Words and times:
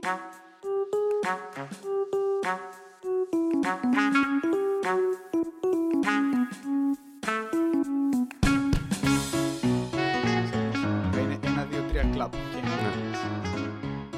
Είναι 0.00 0.10
ένα, 11.44 11.64
δύο, 11.64 11.82
τρία 11.88 12.02
κλαπ. 12.12 12.32
Και 12.32 12.38
Ναι. 12.62 12.92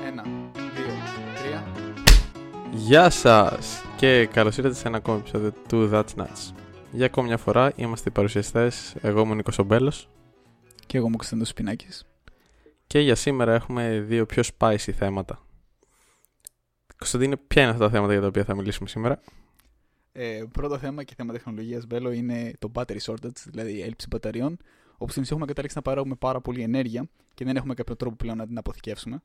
Ένα, 0.06 0.22
δύο, 0.54 0.94
τρία. 1.42 1.64
Γεια 2.72 3.10
σας 3.10 3.82
και 3.96 4.26
καλώς 4.26 4.56
ήρθατε 4.56 4.74
σε 4.74 4.88
ένα 4.88 4.96
ακόμη 4.96 5.18
επεισόδιο 5.18 5.52
του 5.68 5.90
That's 5.92 6.14
Nuts. 6.16 6.52
Για 6.92 7.06
ακόμη 7.06 7.28
μια 7.28 7.36
φορά 7.36 7.72
είμαστε 7.76 8.08
οι 8.08 8.12
παρουσιαστές, 8.12 8.94
εγώ 9.00 9.20
είμαι 9.20 9.30
ο 9.30 9.34
Νίκος 9.34 9.58
Ομπέλος 9.58 10.08
Και 10.86 10.96
εγώ 10.96 11.08
μου 11.08 11.16
Κωνσταντίνος 11.16 11.48
Σπινάκης. 11.48 12.06
και 12.86 12.98
για 12.98 13.14
σήμερα 13.14 13.54
έχουμε 13.54 14.04
δύο 14.06 14.26
πιο 14.26 14.42
spicy 14.58 14.76
θέματα. 14.76 15.38
Κωνσταντίνε, 17.02 17.36
ποια 17.36 17.62
είναι 17.62 17.70
αυτά 17.70 17.84
τα 17.84 17.90
θέματα 17.90 18.12
για 18.12 18.20
τα 18.20 18.26
οποία 18.26 18.44
θα 18.44 18.54
μιλήσουμε 18.54 18.88
σήμερα; 18.88 19.20
Ε, 20.12 20.42
πρώτο 20.52 20.78
θέμα 20.78 21.02
και 21.02 21.14
θέμα 21.16 21.32
τεχνολογίας 21.32 21.86
Μπέλο 21.86 22.10
είναι 22.10 22.52
το 22.58 22.70
battery 22.74 22.98
shortage, 23.04 23.36
δηλαδή 23.46 23.72
η 23.72 23.82
έλλειψη 23.82 24.06
μπαταριών. 24.10 24.56
Όπου 24.92 25.10
στην 25.10 25.22
ουσία 25.22 25.32
έχουμε 25.34 25.46
καταλήξει 25.46 25.76
να 25.76 25.82
παράγουμε 25.82 26.14
πάρα 26.14 26.40
πολύ 26.40 26.62
ενέργεια 26.62 27.08
και 27.34 27.44
δεν 27.44 27.56
έχουμε 27.56 27.74
κάποιο 27.74 27.96
τρόπο 27.96 28.16
πλέον 28.16 28.36
να 28.36 28.46
την 28.46 28.58
αποθηκεύσουμε. 28.58 29.22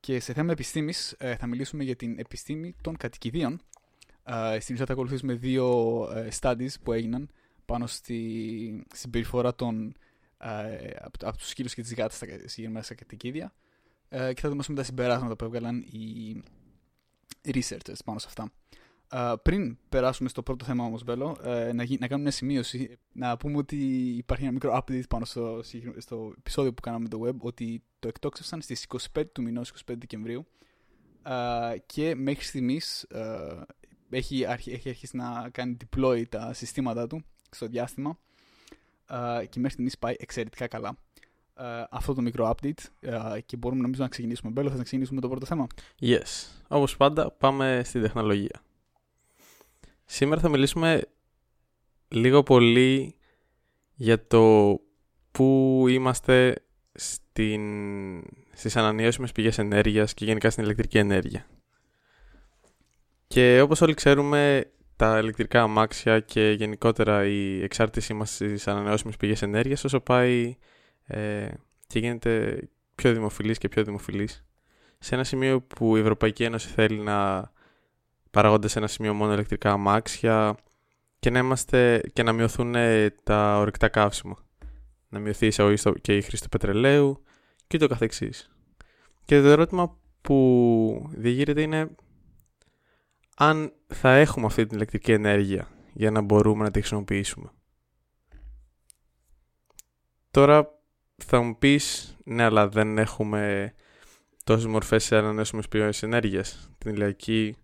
Και 0.00 0.20
σε 0.20 0.32
θέμα 0.32 0.52
επιστήμης 0.52 1.14
ε, 1.18 1.36
θα 1.36 1.46
μιλήσουμε 1.46 1.84
για 1.84 1.96
την 1.96 2.18
επιστήμη 2.18 2.74
των 2.80 2.96
κατοικιδίων. 2.96 3.60
Ε, 4.24 4.60
στην 4.60 4.74
ουσία 4.74 4.86
θα 4.86 4.92
ακολουθήσουμε 4.92 5.34
δύο 5.34 5.98
ε, 6.14 6.28
studies 6.40 6.74
που 6.82 6.92
έγιναν 6.92 7.30
πάνω 7.64 7.86
στη 7.86 8.86
συμπεριφορά 8.94 9.54
των, 9.54 9.94
ε, 10.38 10.88
από, 10.98 11.28
από 11.28 11.36
τους 11.36 11.48
σκύλους 11.48 11.74
και 11.74 11.82
τις 11.82 11.94
γάτες 11.94 12.16
στα, 12.16 12.26
συγκεκριμένα 12.26 12.84
στα 12.84 12.94
κατοικίδια 12.94 13.54
ε, 14.08 14.32
και 14.32 14.40
θα 14.40 14.48
δούμε 14.48 14.62
τα 14.74 14.82
συμπεράσματα 14.82 15.36
που 15.36 15.44
έβγαλαν 15.44 15.80
οι 15.80 16.42
researchers 17.44 17.98
πάνω 18.04 18.18
σε 18.18 18.26
αυτά. 18.28 18.52
Uh, 19.10 19.34
πριν 19.42 19.78
περάσουμε 19.88 20.28
στο 20.28 20.42
πρώτο 20.42 20.64
θέμα 20.64 20.84
όμως, 20.84 21.04
Μπέλο, 21.04 21.36
ε, 21.44 21.72
να, 21.72 21.82
γι- 21.82 21.96
να 22.00 22.06
κάνουμε 22.06 22.22
μια 22.22 22.30
σημείωση, 22.30 22.98
να 23.12 23.36
πούμε 23.36 23.56
ότι 23.56 23.76
υπάρχει 24.16 24.42
ένα 24.44 24.52
μικρό 24.52 24.76
update 24.82 25.08
πάνω 25.08 25.24
στο, 25.24 25.60
συγκεκρι- 25.62 26.00
στο 26.02 26.34
επεισόδιο 26.38 26.72
που 26.74 26.80
κάναμε 26.80 27.02
με 27.02 27.08
το 27.08 27.20
web, 27.26 27.36
ότι 27.38 27.82
το 27.98 28.08
εκτόξευσαν 28.08 28.60
στις 28.60 28.86
25 29.14 29.24
του 29.32 29.42
μηνός, 29.42 29.70
25 29.70 29.94
Δεκεμβρίου, 29.98 30.46
uh, 31.24 31.76
και 31.86 32.14
μέχρι 32.14 32.44
στιγμής 32.44 33.06
uh, 33.14 33.62
έχει, 34.10 34.46
αρχι- 34.46 34.72
έχει 34.72 34.88
αρχίσει 34.88 35.16
να 35.16 35.48
κάνει 35.52 35.76
deploy 35.84 36.24
τα 36.28 36.52
συστήματα 36.52 37.06
του 37.06 37.24
στο 37.50 37.66
διάστημα 37.66 38.18
uh, 39.08 39.44
και 39.48 39.56
μέχρι 39.58 39.70
στιγμής 39.70 39.98
πάει 39.98 40.14
εξαιρετικά 40.18 40.66
καλά. 40.66 40.98
Uh, 41.60 41.84
αυτό 41.90 42.14
το 42.14 42.22
μικρό 42.22 42.54
update 42.54 43.08
uh, 43.08 43.38
και 43.46 43.56
μπορούμε 43.56 43.82
νομίζω 43.82 44.02
να 44.02 44.08
ξεκινήσουμε. 44.08 44.52
Μπέλο, 44.52 44.70
θα 44.70 44.76
να 44.76 44.82
ξεκινήσουμε 44.82 45.20
με 45.20 45.26
το 45.26 45.32
πρώτο 45.32 45.46
θέμα; 45.46 45.66
Yes. 46.00 46.48
Όπως 46.68 46.96
πάντα 46.96 47.30
πάμε 47.30 47.82
στην 47.84 48.02
τεχνολογία. 48.02 48.62
Σήμερα 50.04 50.40
θα 50.40 50.48
μιλήσουμε 50.48 51.02
λίγο 52.08 52.42
πολύ 52.42 53.16
για 53.94 54.26
το 54.26 54.76
πού 55.30 55.84
είμαστε 55.88 56.64
στην... 56.94 57.62
στις 58.52 58.76
ανανεώσιμες 58.76 59.32
πηγές 59.32 59.58
ενέργειας 59.58 60.14
και 60.14 60.24
γενικά 60.24 60.50
στην 60.50 60.64
ηλεκτρική 60.64 60.98
ενέργεια. 60.98 61.46
Και 63.26 63.60
όπως 63.60 63.80
όλοι 63.80 63.94
ξέρουμε, 63.94 64.70
τα 64.96 65.18
ηλεκτρικά 65.18 65.62
αμάξια 65.62 66.20
και 66.20 66.50
γενικότερα 66.50 67.24
η 67.26 67.62
εξάρτησή 67.62 68.14
μας 68.14 68.34
στις 68.34 68.68
ανανεώσιμες 68.68 69.16
πηγές 69.16 69.42
ενέργειας 69.42 69.84
όσο 69.84 70.00
πάει 70.00 70.56
ε, 71.06 71.48
και 71.86 71.98
γίνεται 71.98 72.62
πιο 72.94 73.12
δημοφιλής 73.12 73.58
και 73.58 73.68
πιο 73.68 73.84
δημοφιλής 73.84 74.44
σε 74.98 75.14
ένα 75.14 75.24
σημείο 75.24 75.60
που 75.62 75.96
η 75.96 76.00
Ευρωπαϊκή 76.00 76.44
Ένωση 76.44 76.68
θέλει 76.68 76.98
να 76.98 77.50
παραγόνται 78.30 78.68
σε 78.68 78.78
ένα 78.78 78.86
σημείο 78.86 79.14
μόνο 79.14 79.32
ηλεκτρικά 79.32 79.70
αμάξια 79.72 80.56
και 81.18 81.30
να, 81.30 81.38
είμαστε, 81.38 82.02
και 82.12 82.22
να 82.22 82.32
μειωθούν 82.32 82.74
ε, 82.74 83.10
τα 83.22 83.58
ορυκτά 83.58 83.88
καύσιμα. 83.88 84.36
Να 85.08 85.18
μειωθεί 85.18 85.44
η 85.44 85.48
εισαγωγή 85.48 85.76
στο- 85.76 85.92
και 85.92 86.16
η 86.16 86.22
χρήση 86.22 86.42
του 86.42 86.48
πετρελαίου 86.48 87.22
και 87.66 87.78
το 87.78 87.86
καθεξής. 87.86 88.50
Και 89.24 89.40
το 89.40 89.48
ερώτημα 89.48 89.96
που 90.20 91.10
διηγείρεται 91.10 91.62
είναι 91.62 91.90
αν 93.36 93.72
θα 93.86 94.14
έχουμε 94.14 94.46
αυτή 94.46 94.66
την 94.66 94.76
ηλεκτρική 94.76 95.12
ενέργεια 95.12 95.68
για 95.92 96.10
να 96.10 96.20
μπορούμε 96.20 96.64
να 96.64 96.70
τη 96.70 96.78
χρησιμοποιήσουμε. 96.78 97.50
Τώρα 100.30 100.82
θα 101.24 101.40
μου 101.40 101.58
πεις, 101.58 102.16
ναι 102.24 102.42
αλλά 102.42 102.68
δεν 102.68 102.98
έχουμε 102.98 103.74
τόσες 104.44 104.66
μορφές 104.66 105.04
σε 105.04 105.16
ανανεώσιμες 105.16 105.68
πηγές 105.68 106.02
ενέργειας. 106.02 106.70
Την 106.78 106.92
ηλιακή, 106.94 107.56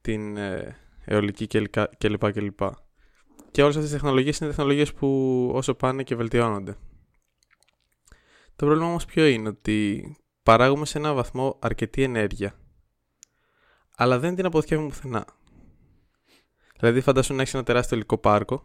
την 0.00 0.36
ε, 0.36 0.76
αιωλική 1.04 1.46
κλπ. 1.46 1.74
κλπ. 1.98 2.32
κλπ. 2.32 2.60
Και 3.50 3.62
όλες 3.62 3.76
αυτές 3.76 3.90
οι 3.90 3.94
τεχνολογίες 3.94 4.38
είναι 4.38 4.48
τεχνολογίες 4.48 4.92
που 4.92 5.50
όσο 5.54 5.74
πάνε 5.74 6.02
και 6.02 6.14
βελτιώνονται. 6.14 6.76
Το 8.56 8.66
πρόβλημα 8.66 8.88
όμως 8.88 9.04
ποιο 9.04 9.26
είναι 9.26 9.48
ότι 9.48 10.16
παράγουμε 10.42 10.86
σε 10.86 10.98
ένα 10.98 11.14
βαθμό 11.14 11.58
αρκετή 11.60 12.02
ενέργεια 12.02 12.54
αλλά 14.00 14.18
δεν 14.18 14.34
την 14.34 14.46
αποθηκεύουμε 14.46 14.88
πουθενά. 14.88 15.24
Δηλαδή 16.78 17.00
φαντάσου 17.00 17.34
να 17.34 17.40
έχεις 17.40 17.54
ένα 17.54 17.62
τεράστιο 17.62 17.96
υλικό 17.96 18.18
πάρκο 18.18 18.64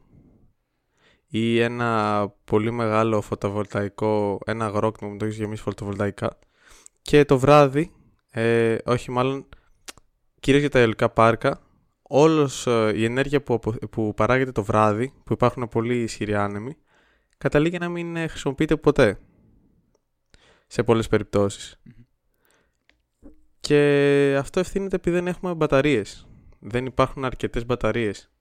ή 1.36 1.60
ένα 1.60 2.30
πολύ 2.44 2.72
μεγάλο 2.72 3.22
φωτοβολταϊκό, 3.22 4.40
ένα 4.46 4.66
αγρόκτημα 4.66 5.12
που 5.12 5.18
το 5.18 5.26
έχεις 5.26 5.38
γεμίσει 5.38 5.62
φωτοβολταϊκά 5.62 6.40
και 7.02 7.26
το 7.26 7.40
βράδυ, 7.40 7.92
ε, 8.30 8.78
όχι 8.86 9.12
μάλλον, 9.12 9.46
κυρίως 10.40 10.62
για 10.62 10.72
τα 10.72 10.80
αιωλικά 10.80 11.10
πάρκα, 11.10 11.62
όλος 12.02 12.68
ε, 12.68 12.92
η 12.96 13.04
ενέργεια 13.06 13.44
που, 13.44 13.54
απο- 13.54 13.88
που 13.88 14.14
παράγεται 14.14 14.52
το 14.52 14.64
βράδυ, 14.64 15.14
που 15.24 15.34
υπάρχουν 15.34 15.68
πολύ 15.68 16.02
ισχυροί 16.02 16.36
άνεμοι, 16.36 16.78
καταλήγει 17.38 17.78
να 17.78 17.90
μην 17.90 18.16
ε, 18.16 18.28
χρησιμοποιείται 18.28 18.76
ποτέ. 18.76 19.20
Σε 20.68 20.84
πολλές 20.84 21.08
περιπτώσεις. 21.08 21.82
Και 23.60 24.36
αυτό 24.40 24.60
ευθύνεται 24.60 24.96
επειδή 24.96 25.16
δεν 25.16 25.28
έχουμε 25.28 25.54
μπαταρίες. 25.54 26.28
Δεν 26.60 26.86
υπάρχουν 26.86 27.26
αρκετές 27.26 27.66
μπαταρίες. 27.66 28.33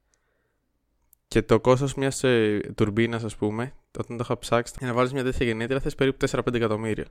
Και 1.33 1.43
το 1.43 1.61
κόστος 1.61 1.95
μιας 1.95 2.25
ε, 2.25 2.61
τουρμπίνας, 2.75 3.25
ας 3.25 3.37
πούμε, 3.37 3.73
όταν 3.99 4.17
το 4.17 4.23
είχα 4.25 4.39
ψάξει, 4.39 4.75
για 4.79 4.87
να 4.87 4.93
βάλεις 4.93 5.13
μια 5.13 5.23
τέτοια 5.25 5.47
γεννήτρια 5.47 5.81
θες 5.81 5.95
περίπου 5.95 6.27
4-5 6.31 6.55
εκατομμύρια. 6.55 7.07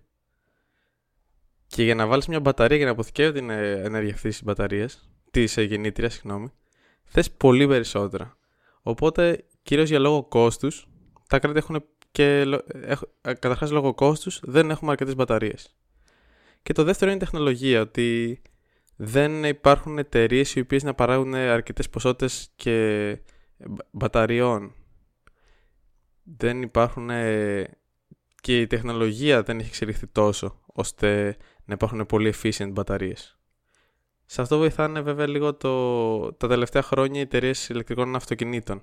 Και 1.67 1.83
για 1.83 1.95
να 1.95 2.07
βάλεις 2.07 2.27
μια 2.27 2.39
μπαταρία 2.39 2.77
για 2.77 2.85
να 2.85 2.91
αποθηκεύει 2.91 3.39
την 3.39 3.49
ε, 3.49 3.71
ενέργεια 3.71 4.13
αυτής 4.13 4.31
της 4.31 4.43
μπαταρίας, 4.43 5.09
της 5.31 5.57
ε, 5.57 5.61
γεννήτριας, 5.61 6.13
συγγνώμη, 6.13 6.51
θες 7.03 7.31
πολύ 7.31 7.67
περισσότερα. 7.67 8.37
Οπότε, 8.81 9.45
κυρίως 9.63 9.89
για 9.89 9.99
λόγο 9.99 10.23
κόστους, 10.23 10.87
τα 11.27 11.39
κράτη 11.39 11.57
έχουν 11.57 11.83
και, 12.11 12.45
λο- 12.45 12.63
έχ- 12.81 13.01
ε, 13.21 13.33
καταρχάς 13.33 13.71
λόγω 13.71 13.93
κόστους, 13.93 14.39
δεν 14.43 14.69
έχουμε 14.69 14.91
αρκετές 14.91 15.15
μπαταρίες. 15.15 15.75
Και 16.63 16.73
το 16.73 16.83
δεύτερο 16.83 17.11
είναι 17.11 17.19
η 17.19 17.23
τεχνολογία, 17.23 17.81
ότι 17.81 18.41
δεν 18.95 19.43
υπάρχουν 19.43 19.97
εταιρείες 19.97 20.55
οι 20.55 20.59
οποίες 20.59 20.83
να 20.83 20.93
παράγουν 20.93 21.33
αρκετές 21.35 21.89
ποσότητες 21.89 22.51
και 22.55 23.17
μπα- 23.17 23.30
μπαταριών. 23.91 24.75
Δεν 26.23 26.61
υπάρχουν 26.61 27.09
ε, 27.09 27.65
και 28.41 28.61
η 28.61 28.67
τεχνολογία 28.67 29.43
δεν 29.43 29.59
έχει 29.59 29.67
εξελιχθεί 29.67 30.07
τόσο 30.07 30.61
ώστε 30.65 31.37
να 31.65 31.73
υπάρχουν 31.73 32.05
πολύ 32.05 32.33
efficient 32.41 32.69
μπαταρίες. 32.71 33.39
Σε 34.25 34.41
αυτό 34.41 34.57
βοηθάνε 34.57 35.01
βέβαια 35.01 35.27
λίγο 35.27 35.53
το, 35.53 36.33
τα 36.33 36.47
τελευταία 36.47 36.81
χρόνια 36.81 37.19
οι 37.19 37.23
εταιρείες 37.23 37.69
ηλεκτρικών 37.69 38.15
αυτοκινήτων 38.15 38.81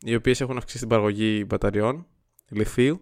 οι 0.00 0.14
οποίες 0.14 0.40
έχουν 0.40 0.56
αυξήσει 0.56 0.78
την 0.78 0.88
παραγωγή 0.88 1.44
μπαταριών, 1.46 2.06
λιθίου 2.48 3.00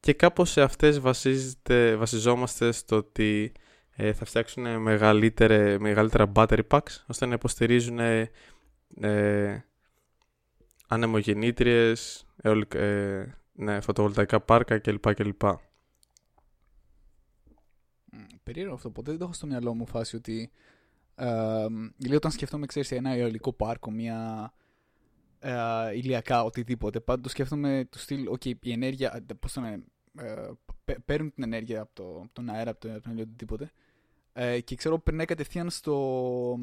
και 0.00 0.12
κάπως 0.12 0.50
σε 0.50 0.62
αυτές 0.62 1.00
βασίζεται, 1.00 1.96
βασιζόμαστε 1.96 2.72
στο 2.72 2.96
ότι 2.96 3.52
ε, 3.90 4.12
θα 4.12 4.24
φτιάξουν 4.24 4.76
μεγαλύτερε, 4.76 5.78
μεγαλύτερα 5.78 6.32
battery 6.34 6.60
packs 6.68 7.04
ώστε 7.06 7.26
να 7.26 7.34
υποστηρίζουν 7.34 7.98
ε, 7.98 8.30
ε, 9.00 9.64
ανεμογεννήτριες, 10.90 12.26
αιωλικ- 12.36 12.74
ε, 12.74 13.34
ναι, 13.52 13.80
φωτοβολταϊκά 13.80 14.40
πάρκα 14.40 14.78
κλπ. 14.78 15.14
κλπ. 15.14 15.42
Μ, 18.12 18.16
Περίεργο 18.42 18.74
αυτό. 18.74 18.90
Ποτέ 18.90 19.10
δεν 19.10 19.18
το 19.18 19.24
έχω 19.24 19.34
στο 19.34 19.46
μυαλό 19.46 19.74
μου 19.74 19.86
φάση 19.86 20.16
ότι. 20.16 20.50
Ε, 21.14 21.66
δηλαδή, 21.96 22.16
όταν 22.16 22.30
σκέφτομαι, 22.30 22.66
ξέρεις, 22.66 22.90
ένα 22.90 23.10
αιωλικό 23.10 23.52
πάρκο, 23.52 23.90
μια 23.90 24.52
ε, 25.38 25.52
ηλιακά, 25.94 26.44
οτιδήποτε. 26.44 27.00
Πάντα 27.00 27.22
το 27.22 27.28
σκέφτομαι 27.28 27.86
του 27.90 27.98
στυλ, 27.98 28.28
OK, 28.30 28.44
η 28.62 28.72
ενέργεια. 28.72 29.24
Πώς 29.40 29.52
το 29.52 29.60
λένε, 29.60 29.84
ε, 30.18 30.50
παι- 30.84 31.00
παίρνουν 31.00 31.34
την 31.34 31.42
ενέργεια 31.42 31.80
από, 31.80 31.90
το, 31.94 32.16
από 32.16 32.30
τον 32.32 32.48
αέρα, 32.48 32.70
από, 32.70 32.80
το, 32.80 32.92
από 32.92 33.00
τον 33.02 33.12
ήλιο, 33.12 33.22
οτιδήποτε. 33.24 33.70
Ε, 34.32 34.60
και 34.60 34.74
ξέρω 34.76 34.98
περνάει 34.98 35.26
κατευθείαν 35.26 35.70
στο, 35.70 36.58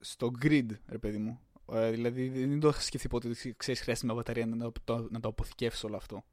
στο 0.00 0.30
grid, 0.42 0.66
ρε 0.86 0.98
παιδί 0.98 1.18
μου. 1.18 1.40
Ε, 1.72 1.90
δηλαδή 1.90 2.28
δεν 2.28 2.60
το 2.60 2.68
είχα 2.68 2.80
σκεφτεί 2.80 3.08
ποτέ 3.08 3.28
ότι 3.28 3.54
ξέρεις, 3.56 3.80
χρειάζεται 3.80 4.06
μια 4.06 4.14
μπαταρία 4.14 4.46
να 4.46 4.72
το, 4.84 5.08
να 5.10 5.20
το 5.20 5.28
αποθηκεύσει 5.28 5.86
όλο 5.86 5.96
αυτό. 5.96 6.24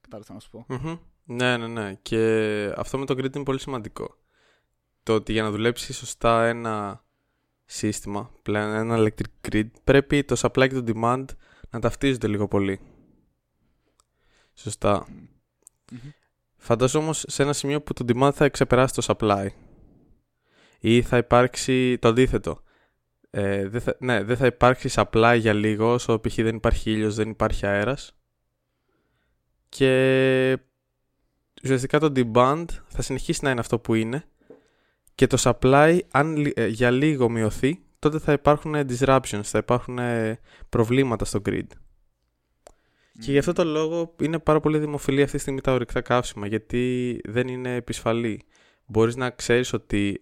Κατάλαβα 0.00 0.34
τι 0.34 0.42
θέλω 0.42 0.58
να 0.58 0.66
σου 0.66 0.78
πω. 0.78 0.88
Μμμ. 0.88 0.98
Ναι, 1.24 1.56
ναι, 1.56 1.66
ναι. 1.66 1.94
Και 2.02 2.72
αυτό 2.76 2.98
με 2.98 3.04
το 3.04 3.14
grid 3.14 3.34
είναι 3.34 3.44
πολύ 3.44 3.60
σημαντικό. 3.60 4.16
το 5.02 5.14
ότι 5.14 5.32
για 5.32 5.42
να 5.42 5.50
δουλέψει 5.50 5.92
σωστά 5.92 6.46
ένα 6.46 7.04
σύστημα, 7.64 8.30
πλέον 8.42 8.72
ένα 8.74 8.96
electric 8.98 9.48
grid, 9.50 9.68
πρέπει 9.84 10.24
το 10.24 10.36
supply 10.38 10.68
και 10.68 10.80
το 10.80 10.92
demand 10.94 11.24
να 11.70 11.80
ταυτίζονται 11.80 12.26
λίγο 12.26 12.48
πολύ. 12.48 12.80
Σωστά. 14.54 15.06
Μμμ. 15.92 16.10
Φαντάζομαι 16.56 17.04
όμως 17.04 17.24
σε 17.28 17.42
ένα 17.42 17.52
σημείο 17.52 17.82
που 17.82 17.92
το 17.92 18.04
demand 18.08 18.30
θα 18.34 18.48
ξεπεράσει 18.48 18.94
το 18.94 19.02
supply. 19.06 19.48
Ή 20.80 21.02
θα 21.02 21.16
υπάρξει 21.16 21.98
το 21.98 22.08
αντίθετο. 22.08 22.62
Ε, 23.36 23.68
δεν 23.68 23.80
θα, 23.80 23.96
ναι, 23.98 24.22
δεν 24.22 24.36
θα 24.36 24.46
υπάρξει 24.46 24.88
supply 24.92 25.36
για 25.38 25.52
λίγο 25.52 25.92
όσο 25.92 26.20
π.χ. 26.20 26.34
δεν 26.34 26.56
υπάρχει 26.56 26.90
ήλιος, 26.90 27.14
δεν 27.14 27.30
υπάρχει 27.30 27.66
αέρας. 27.66 28.16
Και 29.68 30.58
ουσιαστικά 31.62 31.98
το 31.98 32.12
demand 32.16 32.64
θα 32.88 33.02
συνεχίσει 33.02 33.44
να 33.44 33.50
είναι 33.50 33.60
αυτό 33.60 33.78
που 33.78 33.94
είναι 33.94 34.24
και 35.14 35.26
το 35.26 35.36
supply 35.40 35.98
αν 36.10 36.36
λι- 36.36 36.58
ε, 36.58 36.66
για 36.66 36.90
λίγο 36.90 37.28
μειωθεί 37.28 37.82
τότε 37.98 38.18
θα 38.18 38.32
υπάρχουν 38.32 38.74
ε, 38.74 38.84
disruptions, 38.88 39.42
θα 39.42 39.58
υπάρχουν 39.58 39.98
ε, 39.98 40.38
προβλήματα 40.68 41.24
στο 41.24 41.40
grid. 41.48 41.66
Και 43.20 43.30
γι' 43.30 43.38
αυτό 43.38 43.52
το 43.52 43.64
λόγο 43.64 44.14
είναι 44.20 44.38
πάρα 44.38 44.60
πολύ 44.60 44.78
δημοφιλή 44.78 45.22
αυτή 45.22 45.36
τη 45.36 45.42
στιγμή 45.42 45.60
τα 45.60 45.72
ορυκτά 45.72 46.00
καύσιμα, 46.00 46.46
γιατί 46.46 47.20
δεν 47.24 47.48
είναι 47.48 47.74
επισφαλή. 47.74 48.44
Μπορείς 48.86 49.16
να 49.16 49.30
ξέρεις 49.30 49.72
ότι 49.72 50.18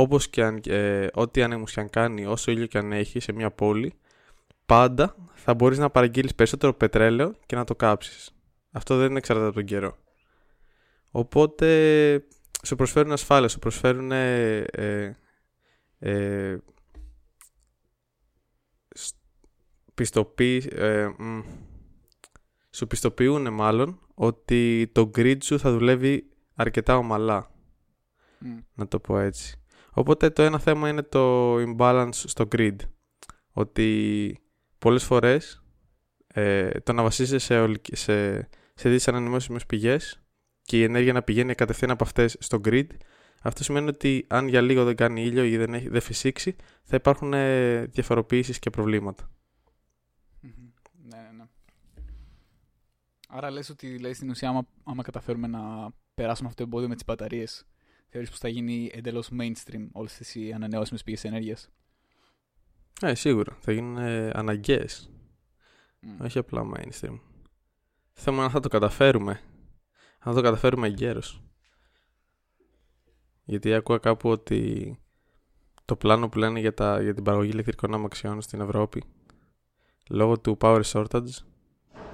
όπως 0.00 0.28
και 0.28 0.42
αν, 0.44 0.60
ε, 0.66 1.06
ό,τι 1.14 1.42
ανέμους 1.42 1.72
και 1.72 1.80
αν 1.80 1.90
κάνει, 1.90 2.26
όσο 2.26 2.50
ήλιο 2.50 2.66
και 2.66 2.78
αν 2.78 2.92
έχει 2.92 3.20
σε 3.20 3.32
μια 3.32 3.50
πόλη, 3.50 3.94
πάντα 4.66 5.16
θα 5.34 5.54
μπορείς 5.54 5.78
να 5.78 5.90
παραγγείλεις 5.90 6.34
περισσότερο 6.34 6.74
πετρέλαιο 6.74 7.34
και 7.46 7.56
να 7.56 7.64
το 7.64 7.76
κάψεις. 7.76 8.30
Αυτό 8.70 8.96
δεν 8.96 9.16
εξαρτάται 9.16 9.46
από 9.48 9.56
τον 9.56 9.64
καιρό. 9.64 9.96
Οπότε 11.10 11.66
σου 12.64 12.76
προσφέρουν 12.76 13.12
ασφάλεια, 13.12 13.48
σου 13.48 13.58
προσφέρουν 13.58 14.12
ε, 14.12 14.56
ε, 14.58 15.16
ε, 15.98 16.58
σ- 18.94 19.16
πιστοποίηση, 19.94 20.68
ε, 20.72 21.06
μ, 21.18 21.40
σου 22.70 22.86
πιστοποιούν 22.86 23.52
μάλλον 23.52 24.00
ότι 24.14 24.90
το 24.92 25.10
grid 25.14 25.36
σου 25.42 25.58
θα 25.58 25.70
δουλεύει 25.72 26.28
αρκετά 26.54 26.96
ομαλά, 26.96 27.50
Μμ. 28.38 28.58
να 28.74 28.88
το 28.88 29.00
πω 29.00 29.18
έτσι. 29.18 29.57
Οπότε 29.98 30.30
το 30.30 30.42
ένα 30.42 30.58
θέμα 30.58 30.88
είναι 30.88 31.02
το 31.02 31.54
imbalance 31.54 32.10
στο 32.12 32.48
grid. 32.56 32.76
Ότι 33.52 34.38
πολλές 34.78 35.04
φορές 35.04 35.62
ε, 36.26 36.70
το 36.70 36.92
να 36.92 37.02
βασίζεσαι 37.02 37.38
σε, 37.38 37.60
ολικ- 37.60 37.96
σε, 37.96 38.38
σε 38.74 38.90
τις 38.90 39.08
ανανεώσιμες 39.08 39.66
πηγές 39.66 40.22
και 40.62 40.78
η 40.78 40.82
ενέργεια 40.82 41.12
να 41.12 41.22
πηγαίνει 41.22 41.54
κατευθείαν 41.54 41.90
από 41.90 42.04
αυτές 42.04 42.36
στο 42.40 42.60
grid, 42.64 42.86
αυτό 43.42 43.62
σημαίνει 43.62 43.88
ότι 43.88 44.26
αν 44.28 44.48
για 44.48 44.60
λίγο 44.60 44.84
δεν 44.84 44.96
κάνει 44.96 45.22
ήλιο 45.22 45.44
ή 45.44 45.56
δεν, 45.56 45.74
έχει, 45.74 45.88
δεν 45.88 46.00
φυσήξει, 46.00 46.56
θα 46.82 46.96
υπάρχουν 46.96 47.32
ε, 47.32 47.84
διαφοροποιήσεις 47.84 48.58
και 48.58 48.70
προβλήματα. 48.70 49.30
Μμμ. 50.40 50.50
Ναι, 51.02 51.16
ναι, 51.16 51.30
ναι. 51.36 51.44
Άρα 53.28 53.50
λες 53.50 53.68
ότι 53.68 53.86
δηλαδή, 53.86 54.14
στην 54.14 54.30
ουσία 54.30 54.48
άμα, 54.48 54.66
άμα 54.84 55.02
καταφέρουμε 55.02 55.46
να 55.46 55.90
περάσουμε 56.14 56.48
αυτό 56.48 56.62
το 56.62 56.68
εμπόδιο 56.68 56.88
με 56.88 56.94
τις 56.94 57.04
μπαταρίες 57.04 57.66
θεωρείς 58.08 58.30
πως 58.30 58.38
θα 58.38 58.48
γίνει 58.48 58.90
εντελώς 58.94 59.30
mainstream 59.40 59.88
όλες 59.92 60.12
τις 60.12 60.34
οι 60.34 60.52
ανανεώσιμες 60.52 61.02
πηγές 61.02 61.24
ενέργειας; 61.24 61.70
Ε, 63.00 63.14
σίγουρα. 63.14 63.56
Θα 63.60 63.72
γίνουν 63.72 63.96
ε, 63.96 64.30
αναγκαίες. 64.34 65.10
Μμ. 66.00 66.20
Όχι 66.24 66.38
απλά 66.38 66.62
mainstream. 66.74 67.18
Θέμα 68.12 68.36
είναι 68.36 68.44
αν 68.44 68.50
θα 68.50 68.60
το 68.60 68.68
καταφέρουμε. 68.68 69.40
Αν 70.18 70.32
θα 70.32 70.34
το 70.34 70.40
καταφέρουμε 70.40 70.86
εγκαίρως. 70.86 71.42
Γιατί 73.44 73.74
άκουγα 73.74 73.98
κάπου 73.98 74.30
ότι 74.30 74.98
το 75.84 75.96
πλάνο 75.96 76.28
που 76.28 76.38
λένε 76.38 76.60
για, 76.60 76.74
τα, 76.74 77.02
για 77.02 77.14
την 77.14 77.24
παραγωγή 77.24 77.50
ηλεκτρικών 77.50 77.94
αμαξιών 77.94 78.40
στην 78.40 78.60
Ευρώπη 78.60 79.04
λόγω 80.10 80.38
του 80.38 80.56
power 80.60 80.82
shortage 80.92 81.34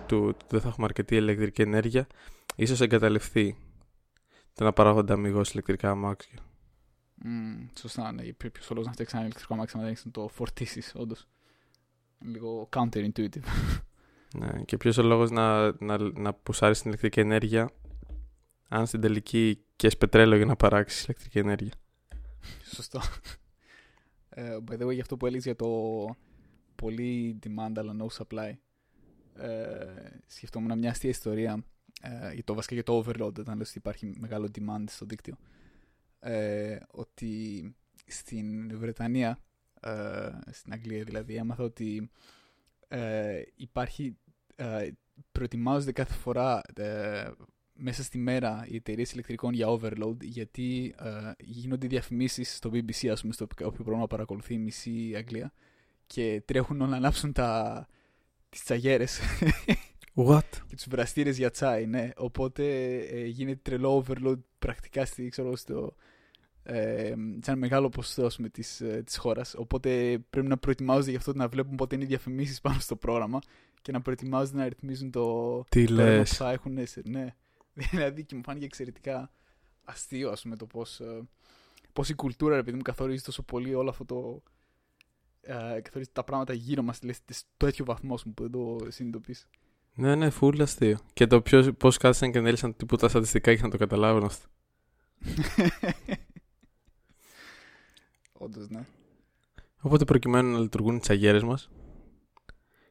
του 0.07 0.25
ότι 0.25 0.45
δεν 0.49 0.61
θα 0.61 0.69
έχουμε 0.69 0.87
αρκετή 0.87 1.17
ηλεκτρική 1.17 1.63
ενέργεια 1.63 2.07
ίσως 2.57 2.81
εγκαταλειφθεί 2.81 3.57
το 4.55 4.65
να 4.65 4.73
παράγονται 4.73 5.13
αμυγός 5.13 5.53
ηλεκτρικά 5.53 5.91
αμάξια. 5.91 6.39
Μμ, 7.15 7.67
σωστά, 7.79 8.13
ναι. 8.13 8.23
Ποιο 8.23 8.51
ποιος 8.51 8.71
ο 8.71 8.75
λόγος 8.75 8.87
να 8.87 8.93
φτιάξει 8.93 9.17
ένα 9.17 9.25
ηλεκτρικό 9.25 9.55
αμάξι 9.55 9.77
να 9.77 9.83
δεν 9.83 9.91
έχεις 9.91 10.05
να 10.05 10.11
το 10.11 10.29
φορτίσεις, 10.29 10.93
όντως. 10.97 11.27
Λίγο 12.19 12.69
counterintuitive. 12.73 13.43
Ναι, 14.37 14.63
και 14.65 14.77
ποιος 14.77 14.97
ο 14.97 15.03
λόγος 15.03 15.31
να, 15.31 15.73
να, 15.85 15.99
να 15.99 16.35
πουσάρεις 16.35 16.81
την 16.81 16.89
ηλεκτρική 16.89 17.21
ενέργεια 17.21 17.71
αν 18.69 18.87
στην 18.87 19.01
τελική 19.01 19.65
και 19.77 19.89
πετρέλαιο 19.99 20.37
για 20.37 20.47
να 20.47 20.57
παράξεις 20.57 21.05
ηλεκτρική 21.05 21.39
ενέργεια; 21.39 21.73
Σωστό. 22.75 23.01
Ε, 24.29 24.59
by 24.69 24.73
the 24.73 24.87
way, 24.87 24.93
για 24.93 25.03
αυτό 25.03 25.17
που 25.17 25.27
έλεγες 25.27 25.45
για 25.45 25.57
το 25.57 25.69
πολύ 26.75 27.39
demand 27.43 27.73
αλλά 27.77 27.97
no 27.99 28.25
supply. 28.25 28.53
Ε, 29.35 29.87
σκεφτόμουν 30.27 30.79
μια 30.79 30.91
αστεία 30.91 31.11
ιστορία 31.11 31.65
ε, 32.03 32.33
για 32.35 32.45
το 32.45 32.55
βασικά 32.55 32.75
για 32.75 32.83
το 32.83 32.99
overload 32.99 33.39
όταν 33.39 33.59
λες 33.59 33.69
ότι 33.69 33.79
υπάρχει 33.79 34.13
μεγάλο 34.19 34.51
demand 34.59 34.85
στο 34.87 35.07
δίκτυο. 35.07 35.37
Ε, 36.21 36.79
ότι 36.91 37.75
στην 38.07 38.79
Βρετανία, 38.79 39.39
ε, 39.81 40.31
στην 40.51 40.73
Αγγλία 40.73 41.05
δηλαδή, 41.05 41.35
έμαθα 41.35 41.63
ότι 41.65 42.11
ε, 42.89 43.43
υπάρχει, 43.55 44.17
ε, 44.57 44.91
προετοιμάζονται 45.33 45.93
κάθε 45.93 46.15
φορά 46.15 46.61
ε, 46.75 47.31
μέσα 47.75 48.03
στη 48.03 48.19
μέρα 48.19 48.67
οι 48.69 48.77
εταιρείες 48.77 49.13
ηλεκτρικών 49.13 49.53
για 49.53 49.67
overload 49.69 50.17
γιατί 50.21 50.95
ε, 50.99 51.33
γίνονται 51.39 51.87
διαφημίσεις 51.87 52.57
στο 52.57 52.71
BBC 52.73 53.07
ας 53.09 53.21
πούμε 53.21 53.33
στο 53.33 53.45
όποιο 53.45 53.85
πρόγραμμα 53.85 54.07
παρακολουθεί 54.07 54.55
η 54.55 54.59
μισή 54.59 55.13
Αγγλία 55.17 55.53
και 56.07 56.43
τρέχουν 56.45 56.81
όλα 56.81 56.91
να 56.91 56.97
ανάψουν 56.97 57.33
τα, 57.33 57.87
τις 58.49 58.63
τσαγέρες 58.65 59.21
What? 60.15 60.49
και 60.67 60.75
τους 60.75 60.87
βραστήρες 60.89 61.37
για 61.37 61.51
τσάι 61.51 61.87
ναι. 61.87 62.11
οπότε 62.17 62.97
ε, 62.99 63.27
γίνεται 63.27 63.59
τρελό 63.63 64.05
overload 64.07 64.39
πρακτικά 64.59 65.05
στη, 65.05 65.29
ξέρω, 65.29 65.57
στο, 65.57 65.95
ε, 66.63 67.15
σε 67.41 67.51
ένα 67.51 67.57
μεγάλο 67.57 67.89
ποσοστό 67.89 68.27
ας 68.27 68.37
πούμε, 68.37 68.49
της, 68.49 68.81
ε, 68.81 69.03
της 69.07 69.17
χώρας 69.17 69.55
οπότε 69.55 70.19
πρέπει 70.31 70.47
να 70.47 70.59
προετοιμάζονται 70.59 71.11
γι' 71.11 71.17
αυτό 71.17 71.35
να 71.35 71.49
βλέπουν 71.49 71.77
πότε 71.77 71.95
είναι 71.95 72.05
οι 72.05 72.07
διαφημίσεις 72.07 72.61
πάνω 72.61 72.79
στο 72.79 72.97
πρόγραμμα 72.97 73.39
και 73.83 73.93
να 73.93 74.01
προετοιμάζονται 74.01 74.57
να 74.57 74.69
ρυθμίζουν 74.69 75.11
το, 75.11 75.61
Τι 75.69 75.85
το 75.85 75.95
ρεύμα 75.95 76.11
που 76.11 76.17
λες. 76.17 76.37
θα 76.37 76.51
έχουν 76.51 76.87
σε, 76.87 77.03
ναι. 77.05 77.35
Δηλαδή 77.91 78.25
και 78.25 78.35
μου 78.35 78.43
φάνηκε 78.43 78.65
εξαιρετικά 78.65 79.31
αστείο 79.85 80.31
ας 80.31 80.43
πούμε 80.43 80.57
το 80.57 80.67
πώς, 80.67 81.01
ε, 81.01 81.23
πώς 81.93 82.09
η 82.09 82.15
κουλτούρα 82.15 82.57
επειδή 82.57 82.77
μου 82.77 82.83
καθορίζει 82.83 83.23
τόσο 83.23 83.43
πολύ 83.43 83.75
όλο 83.75 83.91
αυτό 83.91 84.05
το 84.05 84.43
ε, 85.41 85.81
καθορίζει 85.81 86.11
τα 86.13 86.25
πράγματα 86.25 86.53
γύρω 86.53 86.83
μας 86.83 87.03
λες, 87.03 87.21
σε 87.31 87.43
τέτοιο 87.57 87.85
βαθμό 87.85 88.15
ας 88.15 88.23
πούμε, 88.23 88.35
που 88.35 88.43
δεν 88.43 88.53
το 88.53 88.91
συνειδητοποιείς. 88.91 89.49
Ναι, 89.95 90.15
ναι, 90.15 90.31
φούλ 90.31 90.61
αστείο. 90.61 90.99
Και 91.13 91.27
το 91.27 91.43
ποιος, 91.43 91.71
πώς 91.77 91.97
κάθισαν 91.97 92.33
και 92.33 92.39
ανέλησαν 92.39 92.77
τίποτα 92.77 93.09
στατιστικά 93.09 93.53
για 93.53 93.63
να 93.63 93.71
το 93.71 93.77
καταλάβουν 93.77 94.25
αυτό. 94.25 94.47
Όντως 98.33 98.69
ναι. 98.69 98.87
Οπότε 99.81 100.05
προκειμένου 100.05 100.53
να 100.53 100.59
λειτουργούν 100.59 100.97
οι 100.97 101.01
τσαγέρες 101.01 101.43
μας, 101.43 101.71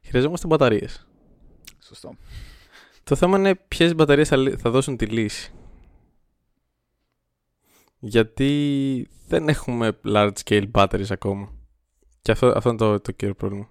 χρειαζόμαστε 0.04 0.46
μπαταρίες. 0.46 1.06
Σωστό. 1.78 2.16
Το 3.04 3.14
θέμα 3.16 3.38
είναι 3.38 3.54
ποιες 3.54 3.94
μπαταρίες 3.94 4.28
θα, 4.28 4.36
λύ- 4.36 4.58
θα 4.58 4.70
δώσουν 4.70 4.96
τη 4.96 5.06
λύση. 5.06 5.52
Γιατί 7.98 9.08
δεν 9.26 9.48
έχουμε 9.48 10.00
large 10.04 10.32
scale 10.44 10.70
batteries 10.72 11.10
ακόμα. 11.10 11.52
Και 12.22 12.32
αυτό, 12.32 12.46
αυτό 12.46 12.68
είναι 12.68 12.78
το, 12.78 13.00
το 13.00 13.12
κύριο 13.12 13.34
πρόβλημα. 13.34 13.68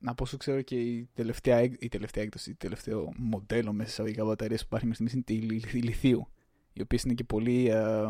Να 0.00 0.14
πω 0.14 0.26
σου 0.26 0.36
ξέρω 0.36 0.62
και 0.62 0.80
η 0.80 1.08
τελευταία, 1.14 1.56
έκ- 1.56 1.82
η 1.82 1.88
τελευταία 1.88 2.24
έκδοση, 2.24 2.50
το 2.50 2.56
τελευταίο 2.58 3.12
μοντέλο 3.16 3.72
μέσα 3.72 3.88
σε 3.88 3.92
εισαγωγικά 3.94 4.24
μπαταρίες 4.24 4.60
που 4.60 4.66
υπάρχει 4.68 4.86
μέχρι 4.86 5.08
στιγμής 5.08 5.30
είναι 5.38 5.40
τη 5.40 5.54
λι- 5.54 5.72
λι- 5.74 5.84
λιθίου. 5.84 6.28
Οι 6.72 6.82
οποίες 6.82 7.02
είναι 7.02 7.14
και 7.14 7.24
πολύ, 7.24 7.68
ε, 7.68 8.08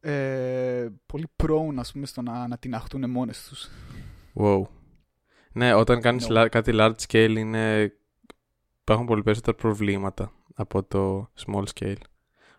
ε, 0.00 0.88
πολύ 1.06 1.26
prone 1.42 1.74
ας 1.76 1.92
πούμε 1.92 2.06
στο 2.06 2.22
να, 2.22 2.48
να 2.48 2.58
τυναχτούν 2.58 3.10
μόνες 3.10 3.48
τους. 3.48 3.68
Wow. 4.34 4.62
Ναι, 5.52 5.74
όταν 5.74 6.00
κάνεις 6.00 6.26
No. 6.28 6.32
lar- 6.32 6.48
κάτι 6.50 6.72
large 6.74 6.94
scale 7.08 7.34
είναι... 7.38 7.92
υπάρχουν 8.80 9.06
πολύ 9.06 9.22
περισσότερα 9.22 9.56
προβλήματα 9.56 10.32
από 10.54 10.82
το 10.82 11.30
small 11.46 11.64
scale. 11.74 12.00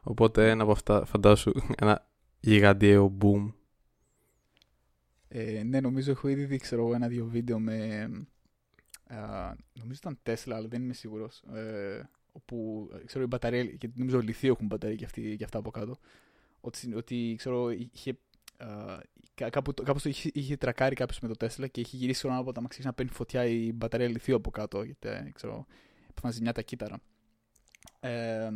Οπότε 0.01 0.49
ένα 0.49 0.63
από 0.63 0.71
αυτά 0.71 1.05
φαντάσου 1.05 1.51
ένα 1.77 2.07
γιγαντιαίο 2.39 3.17
boom. 3.21 3.53
Ε, 5.27 5.63
ναι, 5.63 5.79
νομίζω 5.79 6.11
έχω 6.11 6.27
ήδη 6.27 6.45
δει 6.45 6.57
ξέρω, 6.57 6.81
εγώ, 6.81 6.93
ένα-δύο 6.93 7.25
βίντεο 7.25 7.59
με. 7.59 8.03
Α, 9.07 9.53
νομίζω 9.73 9.99
ήταν 10.03 10.19
Tesla, 10.23 10.51
αλλά 10.51 10.67
δεν 10.67 10.81
είμαι 10.83 10.93
σίγουρος. 10.93 11.41
Ε, 11.53 12.09
όπου 12.31 12.89
ε, 13.01 13.05
ξέρω 13.05 13.23
η 13.23 13.27
μπαταρία. 13.27 13.65
Και 13.65 13.89
νομίζω 13.95 14.19
λιθίο 14.21 14.51
έχουν 14.51 14.65
μπαταρία 14.67 14.95
και, 14.95 15.05
αυτή, 15.05 15.35
και 15.37 15.43
αυτά 15.43 15.57
από 15.57 15.71
κάτω. 15.71 15.97
Ότι, 16.61 16.93
ότι 16.95 17.35
ξέρω, 17.37 17.69
είχε. 17.71 18.17
Α, 18.57 18.97
κα- 19.35 19.49
κάπου, 19.49 19.73
το- 19.73 19.83
κάπως 19.83 20.01
το 20.03 20.09
είχε, 20.09 20.29
είχε 20.33 20.57
τρακάρει 20.57 20.95
κάποιος 20.95 21.19
με 21.19 21.27
το 21.27 21.45
Tesla 21.47 21.71
και 21.71 21.81
είχε 21.81 21.97
γυρίσει 21.97 22.21
χρόνο 22.21 22.39
από 22.39 22.51
τα 22.51 22.61
μαξί 22.61 22.81
να 22.83 22.93
παίρνει 22.93 23.11
φωτιά 23.11 23.45
η 23.45 23.71
μπαταρία 23.73 24.07
λιθίου 24.07 24.35
από 24.35 24.49
κάτω. 24.51 24.83
Γιατί 24.83 25.07
ε, 25.07 25.31
ξέρω, 25.33 25.65
έπαθαν 26.09 26.31
ζημιά 26.31 26.51
τα 26.51 26.61
κύτταρα. 26.61 26.99
Ε, 27.99 28.49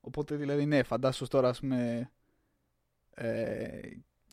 Οπότε 0.00 0.36
δηλαδή 0.36 0.66
ναι, 0.66 0.82
φαντάσου 0.82 1.26
τώρα 1.26 1.48
ας 1.48 1.60
πούμε. 1.60 2.10
Ε, 3.14 3.80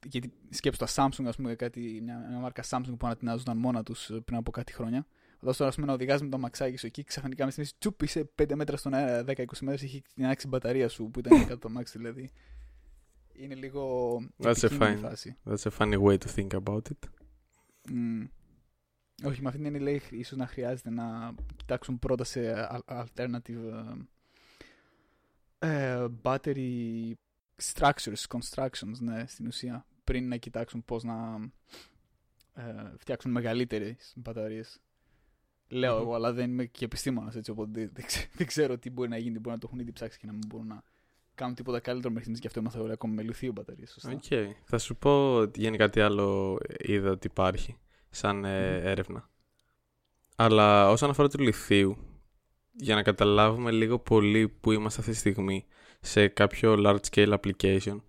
γιατί 0.04 0.34
σκέψου 0.50 0.86
τα 0.86 0.88
Samsung, 0.96 1.26
ας 1.26 1.36
πούμε, 1.36 1.56
κάτι, 1.56 2.00
μια, 2.04 2.26
μια 2.30 2.40
μάρκα 2.40 2.64
Samsung 2.70 2.96
που 3.00 3.06
ανατινάζονταν 3.06 3.58
μόνα 3.58 3.84
τους 3.84 4.12
πριν 4.26 4.38
από 4.38 4.52
κάτι 4.52 4.74
χρόνια. 4.74 5.06
Φαντάσου 5.40 5.58
τώρα 5.58 5.70
ας 5.70 5.76
πούμε, 5.76 5.88
να 5.88 5.94
οδηγάζει 5.94 6.24
με 6.24 6.30
το 6.30 6.38
μαξάκι 6.38 6.78
σου 6.78 6.86
εκεί, 6.86 7.04
ξαφνικά 7.04 7.44
μες 7.46 7.54
στιγμή 7.54 7.72
τσουπ 7.78 8.02
είσαι 8.02 8.30
5 8.42 8.56
μέτρα 8.56 8.78
στον 8.78 8.94
αέρα, 8.94 9.24
10-20 9.28 9.46
μέτρα, 9.62 9.86
έχει 9.86 10.04
την 10.14 10.26
άξει 10.26 10.48
μπαταρία 10.48 10.90
σου 10.90 11.10
που 11.10 11.20
ήταν 11.20 11.42
κάτω 11.48 11.58
το 11.58 11.70
μάξι 11.70 11.98
δηλαδή. 11.98 12.32
Είναι 13.34 13.56
λίγο. 13.56 14.16
That's 14.38 14.54
a 14.54 14.64
επικίνδυνη 14.64 14.96
fine. 14.96 15.02
φάση. 15.02 15.38
That's 15.46 15.64
a 15.64 15.78
funny 15.78 16.02
way 16.02 16.18
to 16.18 16.28
think 16.36 16.48
about 16.64 16.82
it. 16.82 17.10
Mm. 17.90 18.28
Όχι, 19.26 19.42
με 19.42 19.48
αυτήν 19.48 19.64
την 19.64 19.66
έννοια 19.66 19.82
λέει 19.82 20.02
ίσως 20.10 20.38
να 20.38 20.48
χρειάζεται 20.48 20.90
να 20.90 21.36
κοιτάξουν 21.56 22.00
πρώτα 22.00 22.24
σε 22.24 22.68
al- 22.72 23.04
alternative 23.04 23.86
ε, 25.60 25.94
ε, 25.94 26.08
battery 26.22 27.12
structures, 27.74 28.24
constructions, 28.28 28.98
ναι, 29.00 29.28
στην 29.28 29.48
ουσία, 29.48 29.86
πριν 30.04 30.28
να 30.28 30.36
κοιτάξουν 30.36 30.86
πώς 30.86 31.04
να 31.04 31.40
ε, 32.54 32.62
φτιάξουν 32.98 33.32
μεγαλύτερες 33.32 34.14
μπαταρίες. 34.16 34.82
Λέω 35.68 35.96
Μμμ. 35.96 36.02
εγώ, 36.02 36.14
αλλά 36.14 36.34
δεν 36.34 36.52
είμαι 36.52 36.66
και 36.66 36.86
επιστήμονας, 36.86 37.36
έτσι, 37.36 37.52
οπότε 37.52 37.70
δεν, 37.74 37.90
δεν 37.94 38.06
ξέ- 38.06 38.30
δεν 38.38 38.48
ξέρω 38.48 38.78
τι 38.78 38.90
μπορεί 38.90 39.10
να 39.10 39.18
γίνει, 39.18 39.40
μπορεί 39.40 39.56
να 39.56 39.58
το 39.58 39.68
έχουν 39.68 39.80
ήδη 39.80 39.92
ψάξει 39.92 40.20
και 40.20 40.26
να 40.26 40.32
μην 40.32 40.42
μπορούν 40.48 40.68
να 40.68 40.84
κάνουν 41.36 41.56
τίποτα 41.56 41.80
καλύτερο 41.80 42.14
μέχρι 42.14 42.22
στιγμής, 42.22 42.40
γι' 42.40 42.48
αυτό 42.48 42.60
έμαθα 42.60 42.82
όλα 42.82 42.94
ακόμα 42.94 43.14
με 43.14 43.22
λιθίου 43.22 43.52
μπαταρίες, 43.52 43.92
σωστά. 43.92 44.12
Οκ. 44.12 44.56
Θα 44.64 44.78
σου 44.78 44.96
πω 44.96 45.36
ότι 45.36 45.60
γενικά 45.60 45.90
τι 45.90 46.00
άλλο 46.02 46.58
είδα 46.78 47.12
ότι 47.12 47.28
υπάρχει 47.28 47.78
σαν 48.10 48.46
ε, 48.46 48.78
Μμμ. 48.80 48.88
έρευνα. 48.88 49.30
Αλλά 50.36 50.90
όσον 50.90 51.10
αφορά 51.10 51.30
του 51.30 51.40
λιθίου, 51.40 51.98
για 52.72 52.96
να 52.96 53.04
καταλάβουμε 53.04 53.72
λίγο 53.72 54.00
πολύ 54.00 54.48
που 54.50 54.72
είμαστε 54.72 55.00
αυτή 55.00 55.12
τη 55.12 55.18
στιγμή 55.18 55.66
σε 56.00 56.28
κάποιο 56.28 56.76
large 56.78 57.00
scale 57.12 57.38
application, 57.40 58.02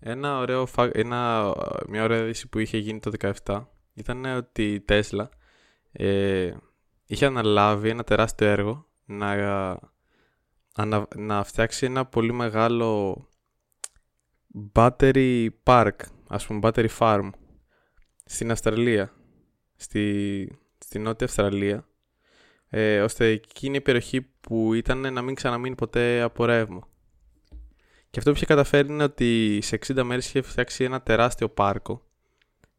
ένα 0.00 0.38
ωραίο, 0.38 0.66
φα- 0.66 0.90
ένα, 0.92 1.52
μια 1.88 2.02
ωραία 2.02 2.18
είδηση 2.18 2.48
που 2.48 2.58
είχε 2.58 2.78
γίνει 2.78 3.00
το 3.00 3.10
17 3.44 3.64
ήταν 3.94 4.24
ότι 4.24 4.74
η 4.74 4.84
Tesla 4.88 5.26
ε, 5.92 6.52
είχε 7.06 7.26
αναλάβει 7.26 7.88
ένα 7.88 8.04
τεράστιο 8.04 8.46
έργο 8.46 8.86
να, 9.04 9.30
ανα- 10.74 11.08
να 11.16 11.44
φτιάξει 11.44 11.86
ένα 11.86 12.06
πολύ 12.06 12.32
μεγάλο 12.32 13.16
battery 14.72 15.48
park, 15.64 15.96
ας 16.28 16.46
πούμε 16.46 16.58
battery 16.62 16.88
farm 16.98 17.30
στην 18.24 18.50
Αυστραλία, 18.50 19.12
στη, 19.76 20.58
στη 20.78 20.98
Νότια 20.98 21.26
Αυστραλία, 21.26 21.88
ε, 22.68 23.00
ώστε 23.00 23.26
εκεί 23.26 23.66
είναι 23.66 23.76
η 23.76 23.80
περιοχή 23.80 24.20
που 24.22 24.74
ήταν 24.74 25.12
να 25.12 25.22
μην 25.22 25.34
ξαναμείνει 25.34 25.74
ποτέ 25.74 26.20
από 26.20 26.44
ρεύμα. 26.44 26.88
Και 28.18 28.24
αυτό 28.24 28.36
που 28.36 28.44
είχε 28.44 28.54
καταφέρει 28.54 28.88
είναι 28.88 29.02
ότι 29.02 29.58
σε 29.62 29.78
60 29.86 30.02
μέρες 30.02 30.26
είχε 30.26 30.42
φτιάξει 30.42 30.84
ένα 30.84 31.00
τεράστιο 31.02 31.48
πάρκο 31.48 32.02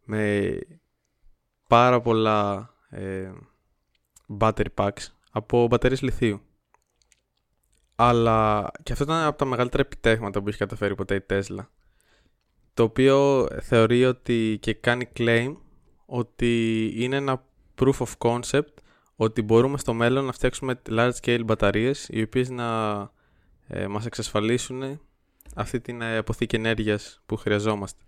με 0.03 0.57
πάρα 1.67 2.01
πολλά 2.01 2.69
ε, 2.89 3.31
battery 4.39 4.65
packs 4.75 5.07
από 5.31 5.67
μπαταρίες 5.67 6.01
λιθίου. 6.01 6.41
Αλλά 7.95 8.71
και 8.83 8.91
αυτό 8.91 9.03
ήταν 9.03 9.23
από 9.23 9.37
τα 9.37 9.45
μεγαλύτερα 9.45 9.83
επιτεύγματα 9.83 10.41
που 10.41 10.47
έχει 10.47 10.57
καταφέρει 10.57 10.95
ποτέ 10.95 11.15
η 11.15 11.25
Tesla. 11.29 11.65
Το 12.73 12.83
οποίο 12.83 13.47
θεωρεί 13.61 14.05
ότι 14.05 14.57
και 14.61 14.73
κάνει 14.73 15.09
claim 15.17 15.55
ότι 16.05 16.83
είναι 16.95 17.15
ένα 17.15 17.45
proof 17.81 18.05
of 18.05 18.11
concept 18.17 18.73
ότι 19.15 19.41
μπορούμε 19.41 19.77
στο 19.77 19.93
μέλλον 19.93 20.25
να 20.25 20.31
φτιάξουμε 20.31 20.81
large 20.89 21.11
scale 21.21 21.41
μπαταρίες 21.45 22.07
οι 22.11 22.21
οποίες 22.21 22.49
να 22.49 22.99
ε, 23.67 23.87
μας 23.87 24.05
εξασφαλίσουν 24.05 24.99
αυτή 25.55 25.79
την 25.79 26.01
ε, 26.01 26.17
αποθήκη 26.17 26.55
ενέργειας 26.55 27.21
που 27.25 27.35
χρειαζόμαστε. 27.35 28.03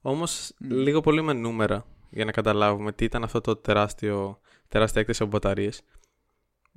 Όμως 0.00 0.52
Μμ. 0.58 0.70
λίγο 0.70 1.00
πολύ 1.00 1.22
με 1.22 1.32
νούμερα 1.32 1.86
για 2.10 2.24
να 2.24 2.32
καταλάβουμε 2.32 2.92
τι 2.92 3.04
ήταν 3.04 3.24
αυτό 3.24 3.40
το 3.40 3.56
τεράστιο, 3.56 4.40
τεράστια 4.68 5.00
έκθεση 5.00 5.22
από 5.22 5.30
μπαταρίες 5.30 5.82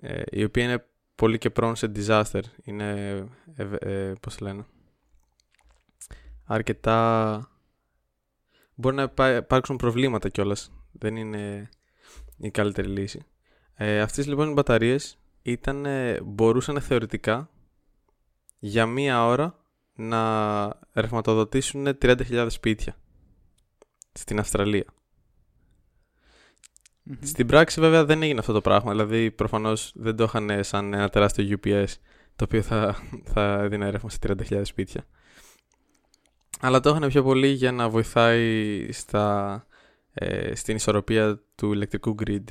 ε, 0.01 0.21
η 0.31 0.43
οποία 0.43 0.63
είναι 0.63 0.85
πολύ 1.15 1.37
και 1.37 1.51
prone 1.55 1.71
σε 1.75 1.91
disaster. 1.95 2.41
Είναι, 2.63 3.09
ε, 3.55 3.67
ε, 3.79 4.13
πώς 4.21 4.39
λένε, 4.39 4.65
αρκετά... 6.45 7.45
Μπορεί 8.75 8.95
να 8.95 9.03
υπά- 9.03 9.37
υπάρξουν 9.37 9.75
προβλήματα 9.75 10.29
κιόλας. 10.29 10.71
Δεν 10.91 11.15
είναι 11.15 11.69
η 12.37 12.51
καλύτερη 12.51 12.87
λύση. 12.87 13.25
Ε, 13.73 14.01
αυτές 14.01 14.27
λοιπόν 14.27 14.49
οι 14.49 14.53
μπαταρίες 14.53 15.17
ήταν, 15.41 15.85
μπορούσαν 16.23 16.81
θεωρητικά 16.81 17.49
για 18.59 18.85
μία 18.85 19.25
ώρα 19.25 19.60
να 19.95 20.79
ρευματοδοτήσουν 20.93 21.87
30.000 22.01 22.45
σπίτια 22.49 22.95
στην 24.11 24.39
Αυστραλία. 24.39 24.85
Μμμ. 27.03 27.15
Στην 27.21 27.47
πράξη 27.47 27.79
βέβαια 27.79 28.05
δεν 28.05 28.23
έγινε 28.23 28.39
αυτό 28.39 28.53
το 28.53 28.61
πράγμα. 28.61 28.91
Δηλαδή 28.91 29.31
προφανώς 29.31 29.91
δεν 29.95 30.15
το 30.15 30.23
είχαν 30.23 30.63
σαν 30.63 30.93
ένα 30.93 31.09
τεράστιο 31.09 31.59
UPS 31.63 31.85
το 32.35 32.43
οποίο 32.43 32.61
θα, 32.61 32.95
θα 33.33 33.53
έδινε 33.53 33.89
ρεύμα 33.89 34.09
σε 34.09 34.17
30.000 34.27 34.61
σπίτια. 34.63 35.05
Αλλά 36.59 36.79
το 36.79 36.89
είχαν 36.89 37.09
πιο 37.09 37.23
πολύ 37.23 37.47
για 37.47 37.71
να 37.71 37.89
βοηθάει 37.89 38.87
στα, 38.91 39.65
ε, 40.13 40.55
στην 40.55 40.75
ισορροπία 40.75 41.41
του 41.55 41.73
ηλεκτρικού 41.73 42.15
grid. 42.25 42.43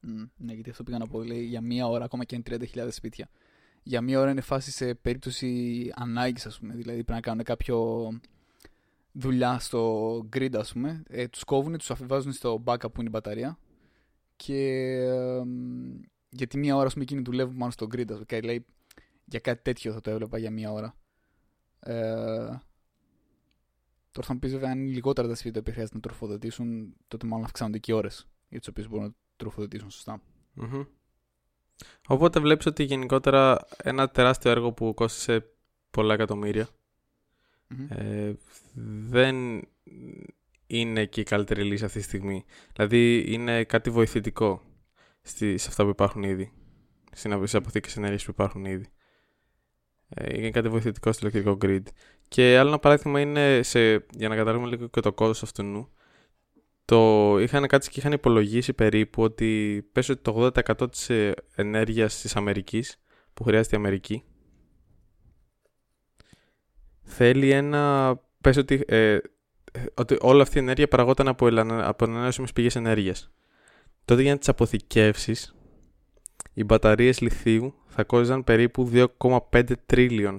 Μμ, 0.00 0.22
Ναι, 0.36 0.52
γιατί 0.52 0.70
αυτό 0.70 0.82
πήγα 0.82 0.98
να 0.98 1.06
πω. 1.06 1.22
Λέει 1.22 1.44
για 1.44 1.60
μία 1.60 1.86
ώρα, 1.86 2.04
ακόμα 2.04 2.24
και 2.24 2.34
αν 2.34 2.42
30.000 2.50 2.86
σπίτια. 2.90 3.28
Για 3.82 4.00
μία 4.00 4.20
ώρα 4.20 4.30
είναι 4.30 4.40
φάση 4.40 4.70
σε 4.70 4.94
περίπτωση 4.94 5.92
ανάγκης, 5.94 6.46
ας 6.46 6.58
πούμε. 6.58 6.74
Δηλαδή 6.74 6.96
πρέπει 6.96 7.12
να 7.12 7.20
κάνουν 7.20 7.44
κάποιο 7.44 8.08
δουλειά 9.12 9.58
στο 9.58 10.16
grid, 10.36 10.54
ας 10.56 10.72
πούμε. 10.72 11.02
Ε, 11.08 11.28
τους 11.28 11.44
κόβουν, 11.44 11.78
τους 11.78 11.90
αφιβάζουν 11.90 12.32
στο 12.32 12.62
backup 12.64 12.92
που 12.92 13.00
είναι 13.00 13.08
η 13.08 13.12
μπαταρία. 13.12 13.58
Και 14.36 14.90
ε, 14.94 15.42
μ, 15.44 16.00
γιατί 16.30 16.58
μία 16.58 16.76
ώρα, 16.76 16.86
ας 16.86 16.92
πούμε, 16.92 17.04
εκείνοι 17.04 17.22
δουλεύουν 17.22 17.56
πάνω 17.56 17.70
στο 17.70 17.86
grid. 17.86 18.06
ας 18.08 18.12
πούμε, 18.12 18.24
Και 18.24 18.40
λέει 18.40 18.66
για 19.24 19.40
κάτι 19.40 19.62
τέτοιο 19.62 19.92
θα 19.92 20.00
το 20.00 20.10
έβλεπα 20.10 20.38
για 20.38 20.50
μία 20.50 20.72
ώρα. 20.72 20.94
Ε, 21.80 21.94
τώρα 24.10 24.26
θα 24.26 24.32
μου 24.32 24.38
πεις 24.38 24.52
βέβαια 24.52 24.70
αν 24.70 24.78
είναι 24.78 24.90
λιγότερα 24.90 25.28
τα 25.28 25.34
σπίτια 25.34 25.62
που 25.62 25.70
χρειάζεται 25.70 25.94
να 25.94 26.00
τροφοδοτήσουν, 26.02 26.94
τότε 27.08 27.26
μάλλον 27.26 27.44
αυξάνονται 27.44 27.78
και 27.78 27.92
οι 27.92 27.94
ώρες 27.94 28.28
για 28.48 28.58
τις 28.58 28.68
οποίες 28.68 28.88
μπορούν 28.88 29.04
να 29.04 29.12
τροφοδοτήσουν 29.36 29.90
σωστά. 29.90 30.22
Μμμ. 30.54 30.84
Οπότε 32.08 32.40
βλέπεις 32.40 32.66
ότι 32.66 32.82
γενικότερα 32.82 33.66
ένα 33.76 34.08
τεράστιο 34.08 34.50
έργο 34.50 34.72
που 34.72 34.94
κόστησε 34.94 35.44
πολλά 35.90 36.14
εκατομμύρια 36.14 36.68
Μμμ. 37.68 37.86
ε, 37.90 38.36
δεν 39.08 39.62
είναι 40.66 41.04
και 41.04 41.20
η 41.20 41.24
καλύτερη 41.24 41.62
λύση 41.62 41.84
αυτή 41.84 41.98
τη 41.98 42.04
στιγμή. 42.04 42.44
Δηλαδή 42.72 43.32
είναι 43.32 43.64
κάτι 43.64 43.90
βοηθητικό 43.90 44.62
στη, 45.22 45.58
σε 45.58 45.68
αυτά 45.68 45.84
που 45.84 45.88
υπάρχουν 45.88 46.22
ήδη. 46.22 46.52
Στις 47.12 47.54
αποθήκες 47.54 47.96
ενέργειας 47.96 48.24
που 48.24 48.30
υπάρχουν 48.30 48.64
ήδη. 48.64 48.86
Ε, 50.08 50.38
είναι 50.38 50.50
κάτι 50.50 50.68
βοηθητικό 50.68 51.12
στο 51.12 51.26
ηλεκτρικό 51.26 51.58
grid. 51.62 51.82
Και 52.28 52.58
άλλο 52.58 52.68
ένα 52.68 52.78
παράδειγμα 52.78 53.20
είναι, 53.20 53.62
σε, 53.62 53.94
για 53.94 54.28
να 54.28 54.36
καταλάβουμε 54.36 54.68
λίγο 54.70 54.86
και 54.86 55.00
το 55.00 55.12
κόστος 55.12 55.42
αυτού 55.42 55.62
νου, 55.62 55.92
το 56.88 57.38
είχαν 57.38 57.66
κάτσει 57.66 57.90
και 57.90 58.00
είχαν 58.00 58.12
υπολογίσει 58.12 58.72
περίπου 58.72 59.22
ότι 59.22 59.82
πες 59.92 60.08
ότι 60.08 60.22
το 60.22 60.50
80% 60.80 60.90
της 60.90 61.10
ε, 61.10 61.34
ενέργειας 61.54 62.20
της 62.20 62.36
Αμερικής 62.36 63.00
που 63.34 63.44
χρειάζεται 63.44 63.74
η 63.76 63.78
Αμερική 63.78 64.24
θέλει 67.02 67.50
ένα 67.50 68.14
πες 68.40 68.56
ότι, 68.56 68.84
ε, 68.86 69.18
ότι 69.94 70.16
όλη 70.20 70.40
αυτή 70.40 70.58
η 70.58 70.60
ενέργεια 70.60 70.88
παραγόταν 70.88 71.28
από, 71.28 71.46
ελανα- 71.46 71.88
από 71.88 72.04
ανανεώσιμες 72.04 72.52
πηγές 72.52 72.76
ενέργειας. 72.76 73.30
Τότε 74.04 74.22
για 74.22 74.32
να 74.32 74.38
τις 74.38 74.48
αποθηκεύσεις 74.48 75.54
οι 76.52 76.64
μπαταρίες 76.64 77.20
λιθίου 77.20 77.74
θα 77.86 78.04
κόστιζαν 78.04 78.44
περίπου 78.44 78.84
2,5 78.84 79.76
trillions 79.86 80.38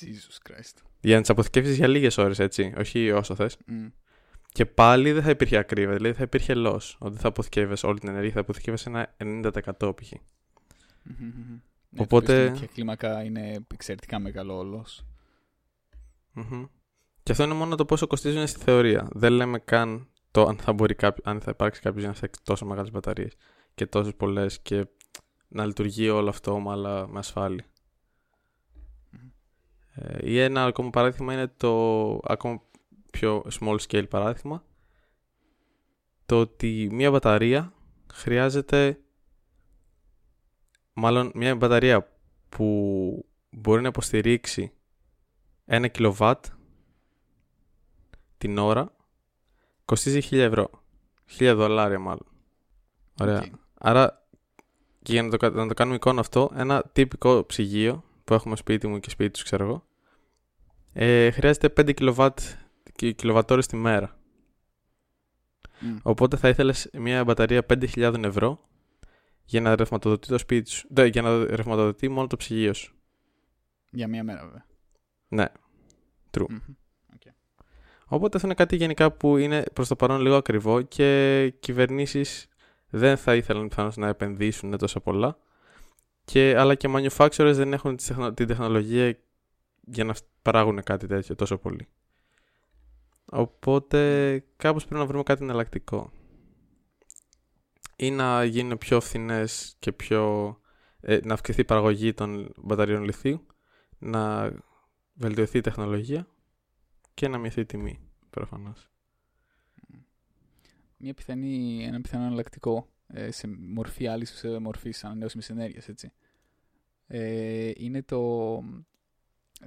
Jesus 0.00 0.50
Christ. 0.50 0.82
για 1.00 1.14
να 1.14 1.20
τις 1.20 1.30
αποθηκεύσεις 1.30 1.76
για 1.76 1.88
λίγες 1.88 2.18
ώρες 2.18 2.38
έτσι, 2.38 2.74
όχι 2.78 3.10
όσο 3.10 3.34
θες. 3.34 3.56
Μμ. 3.66 3.86
Και 4.56 4.66
πάλι 4.66 5.12
δεν 5.12 5.22
θα 5.22 5.30
υπήρχε 5.30 5.56
ακρίβεια, 5.56 5.94
δηλαδή 5.94 6.14
θα 6.14 6.22
υπήρχε 6.22 6.54
loss. 6.56 6.94
Ότι 6.98 7.18
θα 7.18 7.28
αποθηκεύεσαι 7.28 7.86
όλη 7.86 7.98
την 7.98 8.08
ενέργεια, 8.08 8.32
θα 8.32 8.40
αποθηκεύεσαι 8.40 8.88
ένα 8.88 9.14
90% 9.18 9.96
π.χ. 9.96 10.12
Μμμ, 11.02 11.14
μμμ. 11.18 11.60
Ναι, 11.88 12.00
Οπότε- 12.00 12.26
το 12.26 12.32
οποίο 12.32 12.44
στην 12.46 12.52
τέτοια 12.52 12.66
κλίμακα 12.74 13.24
είναι 13.24 13.66
εξαιρετικά 13.72 14.18
μεγάλο 14.18 14.58
όλος. 14.58 15.04
Μμμ. 16.32 16.64
Και 17.22 17.32
αυτό 17.32 17.44
είναι 17.44 17.54
μόνο 17.54 17.74
το 17.74 17.84
πόσο 17.84 18.06
κοστίζουν 18.06 18.46
στη 18.46 18.60
θεωρία. 18.60 19.08
Δεν 19.12 19.32
λέμε 19.32 19.58
καν 19.58 20.08
το 20.30 20.42
αν 20.42 20.56
θα, 20.56 20.72
μπορεί 20.72 20.94
κάποιο, 20.94 21.22
αν 21.26 21.40
θα 21.40 21.50
υπάρξει 21.50 21.80
κάποιος 21.80 22.00
για 22.00 22.08
να 22.10 22.16
φτιάξει 22.16 22.40
τόσο 22.44 22.66
μεγάλες 22.66 22.90
μπαταρίες 22.90 23.32
και 23.74 23.86
τόσες 23.86 24.14
πολλές 24.14 24.60
και 24.60 24.86
να 25.48 25.66
λειτουργεί 25.66 26.08
όλο 26.08 26.28
αυτό 26.28 26.52
ομαλά 26.52 27.08
με 27.08 27.18
ασφάλεια. 27.18 27.64
Μμμ. 29.10 29.28
Ε, 29.94 30.18
ή 30.30 30.38
ένα 30.40 30.64
ακόμα 30.64 30.90
παράδειγμα 30.90 31.32
είναι 31.32 31.52
το 31.56 32.10
ακόμα 32.24 32.62
πιο 33.16 33.44
small 33.60 33.76
scale 33.88 34.08
παράδειγμα 34.08 34.64
το 36.26 36.40
ότι 36.40 36.88
μια 36.92 37.10
μπαταρία 37.10 37.72
χρειάζεται 38.12 39.00
μάλλον 40.92 41.30
μια 41.34 41.56
μπαταρία 41.56 42.12
που 42.48 43.28
μπορεί 43.50 43.82
να 43.82 43.88
υποστηρίξει 43.88 44.72
ένα 45.64 45.88
κιλοβάτ 45.88 46.44
την 48.38 48.58
ώρα 48.58 48.96
κοστίζει 49.84 50.28
1000 50.30 50.38
ευρώ. 50.38 50.70
1000 51.38 51.52
δολάρια 51.56 51.98
μάλλον. 51.98 52.26
Ωραία. 53.20 53.44
Okay. 53.44 53.50
Άρα, 53.74 54.26
και 55.02 55.12
για 55.12 55.22
να 55.22 55.36
το, 55.36 55.50
να 55.50 55.66
το 55.68 55.74
κάνουμε 55.74 55.96
εικόνα 55.96 56.20
αυτό, 56.20 56.50
ένα 56.54 56.82
τυπικό 56.92 57.44
ψυγείο 57.46 58.04
που 58.24 58.34
έχουμε 58.34 58.56
σπίτι 58.56 58.86
μου 58.86 59.00
και 59.00 59.10
σπίτι 59.10 59.30
τους, 59.30 59.42
ξέρω 59.42 59.64
εγώ, 59.64 59.86
ε, 60.92 61.30
χρειάζεται 61.30 61.68
5 61.76 61.94
κιλοβάτ, 61.94 62.40
κιλοβατόρες 62.96 63.66
τη 63.66 63.76
μέρα. 63.76 64.18
Mm. 65.80 65.98
Οπότε 66.02 66.36
θα 66.36 66.48
ήθελες 66.48 66.90
μια 66.92 67.24
μπαταρία 67.24 67.66
5.000 67.68 68.24
ευρώ 68.24 68.68
για 69.44 69.60
να 69.60 69.76
ρευματοδοτεί 69.76 70.28
το 70.28 70.38
σπίτι 70.38 70.70
σου. 70.70 70.88
Ναι, 70.90 71.04
για 71.04 71.22
να 71.22 71.56
ρευματοδοτεί 71.56 72.08
μόνο 72.08 72.26
το 72.26 72.36
ψυγείο 72.36 72.72
σου. 72.72 72.94
Για 73.90 74.08
μία 74.08 74.24
μέρα, 74.24 74.44
βέβαια. 74.44 74.66
Ναι. 75.28 75.44
True. 76.30 76.46
Μμμ. 76.48 76.58
Οπότε 78.08 78.36
αυτό 78.36 78.48
είναι 78.48 78.56
κάτι 78.56 78.76
γενικά 78.76 79.12
που 79.12 79.36
είναι 79.36 79.62
προς 79.72 79.88
το 79.88 79.96
παρόν 79.96 80.20
λίγο 80.20 80.36
ακριβό 80.36 80.82
και 80.82 81.54
κυβερνήσεις 81.60 82.48
δεν 82.88 83.16
θα 83.16 83.34
ήθελαν 83.34 83.68
πιθανώς 83.68 83.96
να 83.96 84.08
επενδύσουν 84.08 84.78
τόσο 84.78 85.00
πολλά. 85.00 85.38
Και, 86.24 86.54
αλλά 86.58 86.74
και 86.74 86.88
manufacturers 86.90 87.52
δεν 87.54 87.72
έχουν 87.72 87.96
τη 87.96 88.06
τεχνο- 88.06 88.34
την 88.34 88.46
τεχνολογία 88.46 89.18
για 89.80 90.04
να 90.04 90.14
παράγουν 90.42 90.82
κάτι 90.82 91.06
τέτοιο 91.06 91.34
τόσο 91.34 91.58
πολύ. 91.58 91.88
Οπότε 93.26 94.38
κάπως 94.56 94.84
πρέπει 94.84 95.00
να 95.00 95.06
βρούμε 95.06 95.22
κάτι 95.22 95.42
εναλλακτικό. 95.42 96.12
Ή 97.96 98.10
να 98.10 98.44
γίνουν 98.44 98.78
πιο 98.78 99.00
φθηνές 99.00 99.76
και 99.78 99.92
πιο... 99.92 100.56
ε, 101.00 101.18
να 101.24 101.34
αυξηθεί 101.34 101.60
η 101.60 101.64
παραγωγή 101.64 102.12
των 102.12 102.52
μπαταριών 102.56 103.04
λιθίου, 103.04 103.46
να 103.98 104.52
βελτιωθεί 105.14 105.58
η 105.58 105.60
τεχνολογία 105.60 106.28
και 107.14 107.28
να 107.28 107.38
μειωθεί 107.38 107.60
η 107.60 107.66
τιμή, 107.66 108.00
προφανώς. 108.30 108.90
Μια 110.96 111.14
πιθανή, 111.14 111.84
ένα 111.84 112.00
πιθανό 112.00 112.24
εναλλακτικό 112.24 112.88
ε, 113.06 113.30
σε 113.30 113.48
μορφή 113.48 114.06
άλλης 114.06 114.30
σε 114.30 114.58
μορφής 114.58 115.04
ανανεώσιμης 115.04 115.50
ενέργειας, 115.50 115.88
έτσι. 115.88 116.12
Ε, 117.06 117.70
είναι 117.76 118.02
το. 118.02 118.62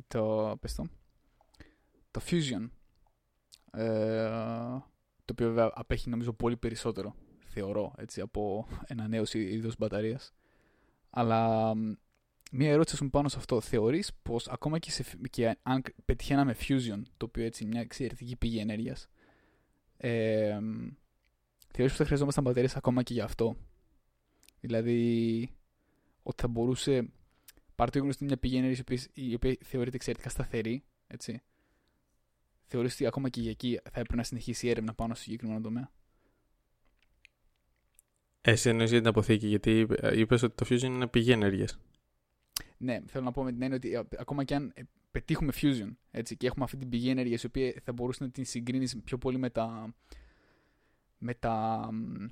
το. 0.07 0.57
πες 0.61 0.75
το. 0.75 0.89
το 2.11 2.21
Fusion. 2.25 2.69
Ε, 3.73 4.27
το 5.25 5.31
οποίο 5.31 5.47
βέβαια 5.47 5.71
απέχει 5.73 6.09
νομίζω 6.09 6.33
πολύ 6.33 6.57
περισσότερο, 6.57 7.15
θεωρώ, 7.39 7.93
έτσι, 7.97 8.21
από 8.21 8.67
ένα 8.87 9.07
νέο 9.07 9.23
είδος 9.33 9.77
μπαταρίας. 9.77 10.33
Αλλά 11.09 11.73
μ, 11.75 11.93
μία 12.51 12.69
ερώτηση 12.69 12.93
ας 12.93 12.99
πούμε, 12.99 13.09
πάνω 13.11 13.27
σε 13.29 13.37
αυτό. 13.37 13.61
Θεωρείς 13.61 14.11
πως 14.21 14.47
ακόμα 14.47 14.79
και, 14.79 14.91
σε, 14.91 15.03
φ- 15.03 15.27
και 15.29 15.57
αν 15.63 15.83
πετυχαίναμε 16.05 16.55
Fusion, 16.67 17.01
το 17.17 17.25
οποίο 17.25 17.43
έτσι 17.43 17.63
είναι 17.63 17.71
μια 17.71 17.81
εξαιρετική 17.81 18.35
πηγή 18.35 18.59
ενέργειας, 18.59 19.09
ε, 19.97 20.59
μ, 20.61 20.87
θεωρείς 21.71 21.91
πως 21.91 21.95
θα 21.97 22.05
χρειαζόμασταν 22.05 22.43
μπαταρίες 22.43 22.75
ακόμα 22.75 23.03
και 23.03 23.13
για 23.13 23.23
αυτό; 23.23 23.55
Δηλαδή, 24.59 25.49
ότι 26.23 26.41
θα 26.41 26.47
μπορούσε. 26.47 27.09
Πάρτε 27.75 27.97
το 27.97 28.03
γνωστή 28.03 28.23
μια 28.23 28.37
πηγή 28.37 28.55
ενέργειας 28.57 28.77
η 28.79 28.81
οποία- 28.81 29.29
η 29.29 29.33
οποία 29.33 29.57
θεωρείται 29.65 29.95
εξαιρετικά 29.95 30.29
σταθερή, 30.29 30.83
έτσι. 31.07 31.41
Θεωρείς 32.71 32.93
ότι 32.93 33.05
ακόμα 33.05 33.29
και 33.29 33.41
για 33.41 33.49
εκεί 33.49 33.79
θα 33.83 33.99
έπρεπε 33.99 34.15
να 34.15 34.23
συνεχίσει 34.23 34.65
η 34.65 34.69
έρευνα 34.69 34.93
πάνω 34.93 35.13
στο 35.13 35.23
συγκεκριμένο 35.23 35.61
τομέα; 35.61 35.91
Εσύ 38.41 38.69
εννοείς 38.69 38.89
για 38.89 38.99
την 38.99 39.07
αποθήκη, 39.07 39.47
γιατί 39.47 39.87
είπες 40.13 40.43
ότι 40.43 40.55
το 40.55 40.65
Fusion 40.69 40.83
είναι 40.83 41.07
πηγή 41.07 41.31
ενέργειας. 41.31 41.79
Ναι, 42.77 42.99
θέλω 43.07 43.23
να 43.23 43.31
πω 43.31 43.43
με 43.43 43.51
την 43.51 43.61
έννοια 43.61 43.77
ότι 43.77 43.93
ε, 43.93 44.01
ακόμα 44.17 44.43
και 44.43 44.55
αν 44.55 44.71
ε, 44.75 44.81
πετύχουμε 45.11 45.51
fusion 45.55 45.95
έτσι, 46.11 46.37
και 46.37 46.47
έχουμε 46.47 46.63
αυτή 46.63 46.77
την 46.77 46.89
πηγή 46.89 47.09
ενέργειας 47.09 47.43
η 47.43 47.45
οποία 47.45 47.73
θα 47.83 47.91
μπορούσε 47.93 48.23
να 48.23 48.29
την 48.29 48.45
συγκρίνεις 48.45 48.97
πιο 49.03 49.17
πολύ 49.17 49.37
με 49.37 49.49
τα, 49.49 49.95
με 51.17 51.33
τα 51.33 51.87
μ, 51.91 52.25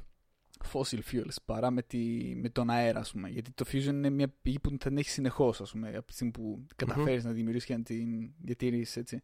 fossil 0.72 1.00
fuels 1.12 1.36
παρά 1.46 1.72
με, 1.72 1.82
τη, 1.82 2.34
με 2.36 2.50
τον 2.50 2.70
αέρα, 2.70 3.00
ας 3.00 3.12
πούμε. 3.12 3.30
Γιατί 3.30 3.52
το 3.52 3.66
fusion 3.72 3.84
είναι 3.84 4.10
μια 4.10 4.28
πηγή 4.42 4.60
που 4.60 4.70
θα 4.70 4.78
την 4.90 4.98
έχει 4.98 5.10
συνεχώς, 5.10 5.62
ας 5.62 5.72
πούμε, 5.72 5.96
από 5.96 6.08
τη 6.08 6.14
στιγμή 6.14 6.32
που 6.32 6.66
καταφέρεις 6.76 7.24
να 7.24 7.32
δημιουργήσεις 7.32 7.68
και 7.68 7.78
να 7.78 7.84
την 7.84 8.34
διατηρήσεις, 8.42 8.98
έτσι. 8.98 9.24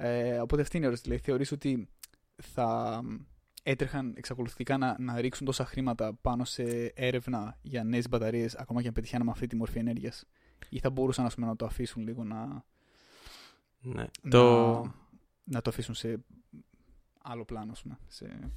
Ε, 0.00 0.38
οπότε 0.38 0.62
αυτή 0.62 0.76
είναι 0.76 0.84
η 0.84 0.88
ερώτηση. 0.88 1.08
Δηλαδή, 1.08 1.26
θεωρείς 1.26 1.52
ότι 1.52 1.88
θα 2.36 3.00
μ, 3.04 3.16
έτρεχαν 3.62 4.14
εξακολουθητικά 4.16 4.78
να, 4.78 4.96
να 4.98 5.20
ρίξουν 5.20 5.46
τόσα 5.46 5.64
χρήματα 5.64 6.14
πάνω 6.14 6.44
σε 6.44 6.62
έρευνα 6.94 7.58
για 7.62 7.84
νέες 7.84 8.08
μπαταρίες, 8.08 8.54
ακόμα 8.54 8.80
και 8.80 8.88
αν 8.88 8.94
πετυχαίναμε 8.94 9.30
αυτή 9.30 9.46
τη 9.46 9.56
μορφή 9.56 9.78
ενέργειας, 9.78 10.24
ή 10.68 10.78
θα 10.78 10.90
μπορούσαν 10.90 11.24
ας 11.26 11.34
πούμε, 11.34 11.46
να 11.46 11.56
το 11.56 11.64
αφήσουν 11.66 12.02
λίγο 12.02 12.24
να, 12.24 12.64
Ναι. 13.80 14.04
να, 14.22 14.30
Το... 14.30 14.92
να 15.44 15.60
το 15.62 15.70
αφήσουν 15.70 15.94
σε 15.94 16.24
άλλο 17.22 17.44
πλάνο, 17.44 17.72
ας 17.72 17.82
πούμε. 17.82 17.98
Σε... 18.06 18.50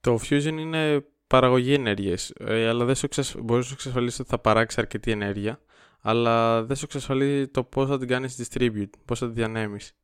Το 0.00 0.14
Fusion 0.14 0.56
είναι 0.58 1.06
παραγωγή 1.26 1.72
ενέργειας, 1.74 2.30
ε, 2.30 2.68
αλλά 2.68 2.84
δεν 2.84 2.94
σου 2.94 3.06
εξασ... 3.06 3.34
μπορείς 3.38 3.62
να 3.64 3.68
σου 3.68 3.74
εξασφαλίσεις 3.74 4.20
ότι 4.20 4.28
θα 4.28 4.38
παράξει 4.38 4.80
αρκετή 4.80 5.10
ενέργεια, 5.10 5.60
αλλά 6.06 6.64
δεν 6.64 6.76
σου 6.76 6.84
εξασφαλίζει 6.84 7.48
το 7.48 7.64
πώς 7.64 7.88
θα 7.88 7.98
την 7.98 8.08
κάνεις 8.08 8.36
distribute, 8.42 8.90
πώς 9.04 9.18
θα 9.18 9.26
τη 9.26 9.32
διανέμεις. 9.32 9.96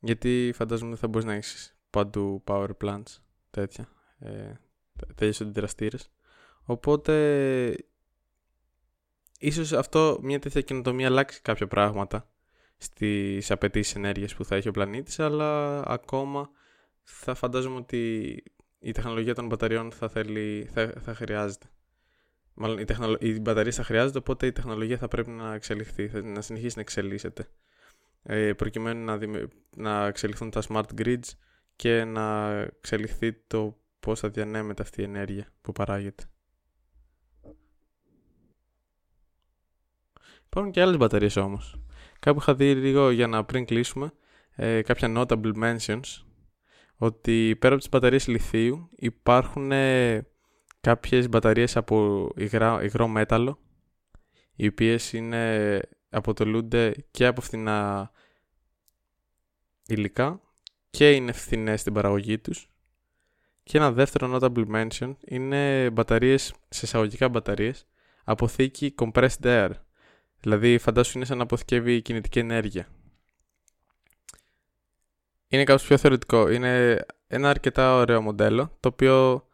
Γιατί 0.00 0.52
φαντάζομαι 0.54 0.90
δεν 0.90 0.98
θα 0.98 1.08
μπορείς 1.08 1.26
να 1.26 1.32
έχεις 1.32 1.78
παντού 1.90 2.44
power 2.46 2.68
plants, 2.80 3.16
τέτοια, 3.50 3.88
ε, 4.18 4.52
τέτοιους 5.14 5.40
αντιδραστήρες. 5.40 6.10
Οπότε, 6.62 7.76
ίσως 9.38 9.72
αυτό, 9.72 10.18
μια 10.22 10.38
τέτοια 10.38 10.60
καινοτομία 10.60 11.06
αλλάξει 11.06 11.40
κάποια 11.42 11.66
πράγματα 11.66 12.30
στις 12.76 13.50
απαιτήσεις 13.50 13.94
ενέργειας 13.94 14.34
που 14.34 14.44
θα 14.44 14.56
έχει 14.56 14.68
ο 14.68 14.72
πλανήτης, 14.72 15.18
αλλά 15.18 15.80
ακόμα 15.86 16.50
θα 17.02 17.34
φαντάζομαι 17.34 17.76
ότι 17.76 18.42
η 18.78 18.92
τεχνολογία 18.92 19.34
των 19.34 19.46
μπαταριών 19.46 19.92
θα, 19.92 20.08
θέλει, 20.08 20.70
θα, 20.72 20.92
θα 21.00 21.14
χρειάζεται. 21.14 21.66
Μάλλον 22.60 22.78
οι, 22.78 22.84
τεχνολο... 22.84 23.16
οι 23.20 23.40
μπαταρίες 23.40 23.76
θα 23.76 23.82
χρειάζονται, 23.82 24.18
οπότε 24.18 24.46
η 24.46 24.52
τεχνολογία 24.52 24.96
θα 24.98 25.08
πρέπει 25.08 25.30
να 25.30 25.54
εξελιχθεί, 25.54 26.08
θα- 26.08 26.22
να 26.22 26.40
συνεχίσει 26.40 26.72
να 26.74 26.80
εξελίσσεται. 26.80 27.48
Ε, 28.22 28.52
προκειμένου 28.52 29.04
να, 29.04 29.16
δημι... 29.18 29.48
να 29.76 30.06
εξελιχθούν 30.06 30.50
τα 30.50 30.62
smart 30.68 30.84
grids 30.98 31.28
και 31.76 32.04
να 32.04 32.50
εξελιχθεί 32.60 33.32
το 33.32 33.78
πώς 34.00 34.20
θα 34.20 34.28
διανέμεται 34.28 34.82
αυτή 34.82 35.00
η 35.00 35.04
ενέργεια 35.04 35.46
που 35.60 35.72
παράγεται. 35.72 36.24
Υπάρχουν 40.46 40.72
και 40.72 40.80
άλλες 40.80 40.96
μπαταρίες 40.96 41.36
όμως. 41.36 41.80
Κάπου 42.20 42.38
είχα 42.40 42.54
δει 42.54 42.74
λίγο 42.74 43.10
για 43.10 43.26
να 43.26 43.44
πριν 43.44 43.64
κλείσουμε 43.64 44.12
ε, 44.54 44.82
κάποια 44.82 45.12
notable 45.16 45.52
mentions 45.54 46.22
ότι 46.96 47.56
πέρα 47.58 47.72
από 47.72 47.82
τις 47.82 47.88
μπαταρίες 47.92 48.26
λιθίου 48.26 48.88
υπάρχουν 48.96 49.72
ε, 49.72 50.26
κάποιες 50.88 51.28
μπαταρίες 51.28 51.76
από 51.76 52.28
υγρά, 52.36 52.82
υγρό 52.82 53.08
μέταλλο 53.08 53.58
οι 54.54 54.66
οποίες 54.66 55.12
είναι, 55.12 55.80
αποτελούνται 56.08 56.94
και 57.10 57.26
από 57.26 57.40
φθηνά 57.40 58.10
υλικά 59.86 60.40
και 60.90 61.12
είναι 61.12 61.32
φθηνές 61.32 61.80
στην 61.80 61.92
παραγωγή 61.92 62.38
τους. 62.38 62.70
Και 63.62 63.78
ένα 63.78 63.92
δεύτερο 63.92 64.36
notable 64.36 64.66
mention 64.74 65.14
είναι 65.24 65.90
μπαταρίες, 65.90 66.54
σε 66.68 66.84
εισαγωγικά 66.84 67.28
μπαταρίες 67.28 67.86
αποθήκη 68.24 68.94
compressed 68.98 69.42
air. 69.42 69.70
Δηλαδή 70.40 70.78
φαντάσου 70.78 71.16
είναι 71.16 71.26
σαν 71.26 71.36
να 71.36 71.42
αποθηκεύει 71.42 72.02
κινητική 72.02 72.38
ενέργεια. 72.38 72.88
Είναι 75.48 75.64
κάπως 75.64 75.86
πιο 75.86 75.98
θεωρητικό. 75.98 76.50
Είναι 76.50 77.04
ένα 77.26 77.50
αρκετά 77.50 77.94
ωραίο 77.94 78.22
μοντέλο, 78.22 78.76
το 78.80 78.88
οποίο 78.88 79.47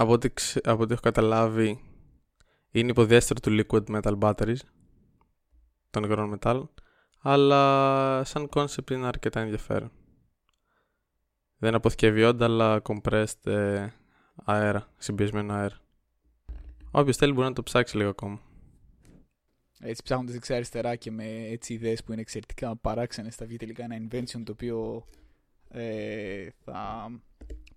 από 0.00 0.12
ό,τι, 0.12 0.30
ξε- 0.30 0.68
από 0.68 0.82
ό,τι 0.82 0.92
έχω 0.92 1.02
καταλάβει 1.02 1.80
είναι 2.70 2.90
υποδιέστερο 2.90 3.40
του 3.40 3.50
liquid 3.60 4.00
metal 4.00 4.18
batteries, 4.18 4.60
των 5.90 6.04
υγρών 6.04 6.28
μετάλλων, 6.28 6.70
αλλά 7.20 8.24
σαν 8.24 8.48
concept 8.54 8.90
είναι 8.90 9.06
αρκετά 9.06 9.40
ενδιαφέρον. 9.40 9.92
Δεν 11.56 11.74
αποθηκεύει 11.74 12.24
όντα, 12.24 12.44
αλλά 12.44 12.82
compressed 12.84 13.46
ε, 13.46 13.88
αέρα, 14.44 14.92
συμπιεσμένο 14.96 15.52
αέρα. 15.52 15.80
Όποιος 16.90 17.16
θέλει 17.16 17.32
μπορεί 17.32 17.48
να 17.48 17.52
το 17.52 17.62
ψάξει 17.62 17.96
λίγο 17.96 18.08
ακόμα. 18.08 18.40
Έτσι 19.80 20.02
ψάχνοντας 20.02 20.32
δεξιά-αριστερά 20.32 20.96
και 20.96 21.10
με 21.10 21.24
έτσι 21.24 21.72
ιδέες 21.74 22.04
που 22.04 22.12
είναι 22.12 22.20
εξαιρετικά 22.20 22.76
παράξενες 22.76 23.34
θα 23.34 23.46
βγει 23.46 23.56
τελικά 23.56 23.84
ένα 23.84 23.96
invention 23.96 24.42
το 24.44 24.52
οποίο 24.52 25.04
ε, 25.68 26.48
θα 26.64 27.10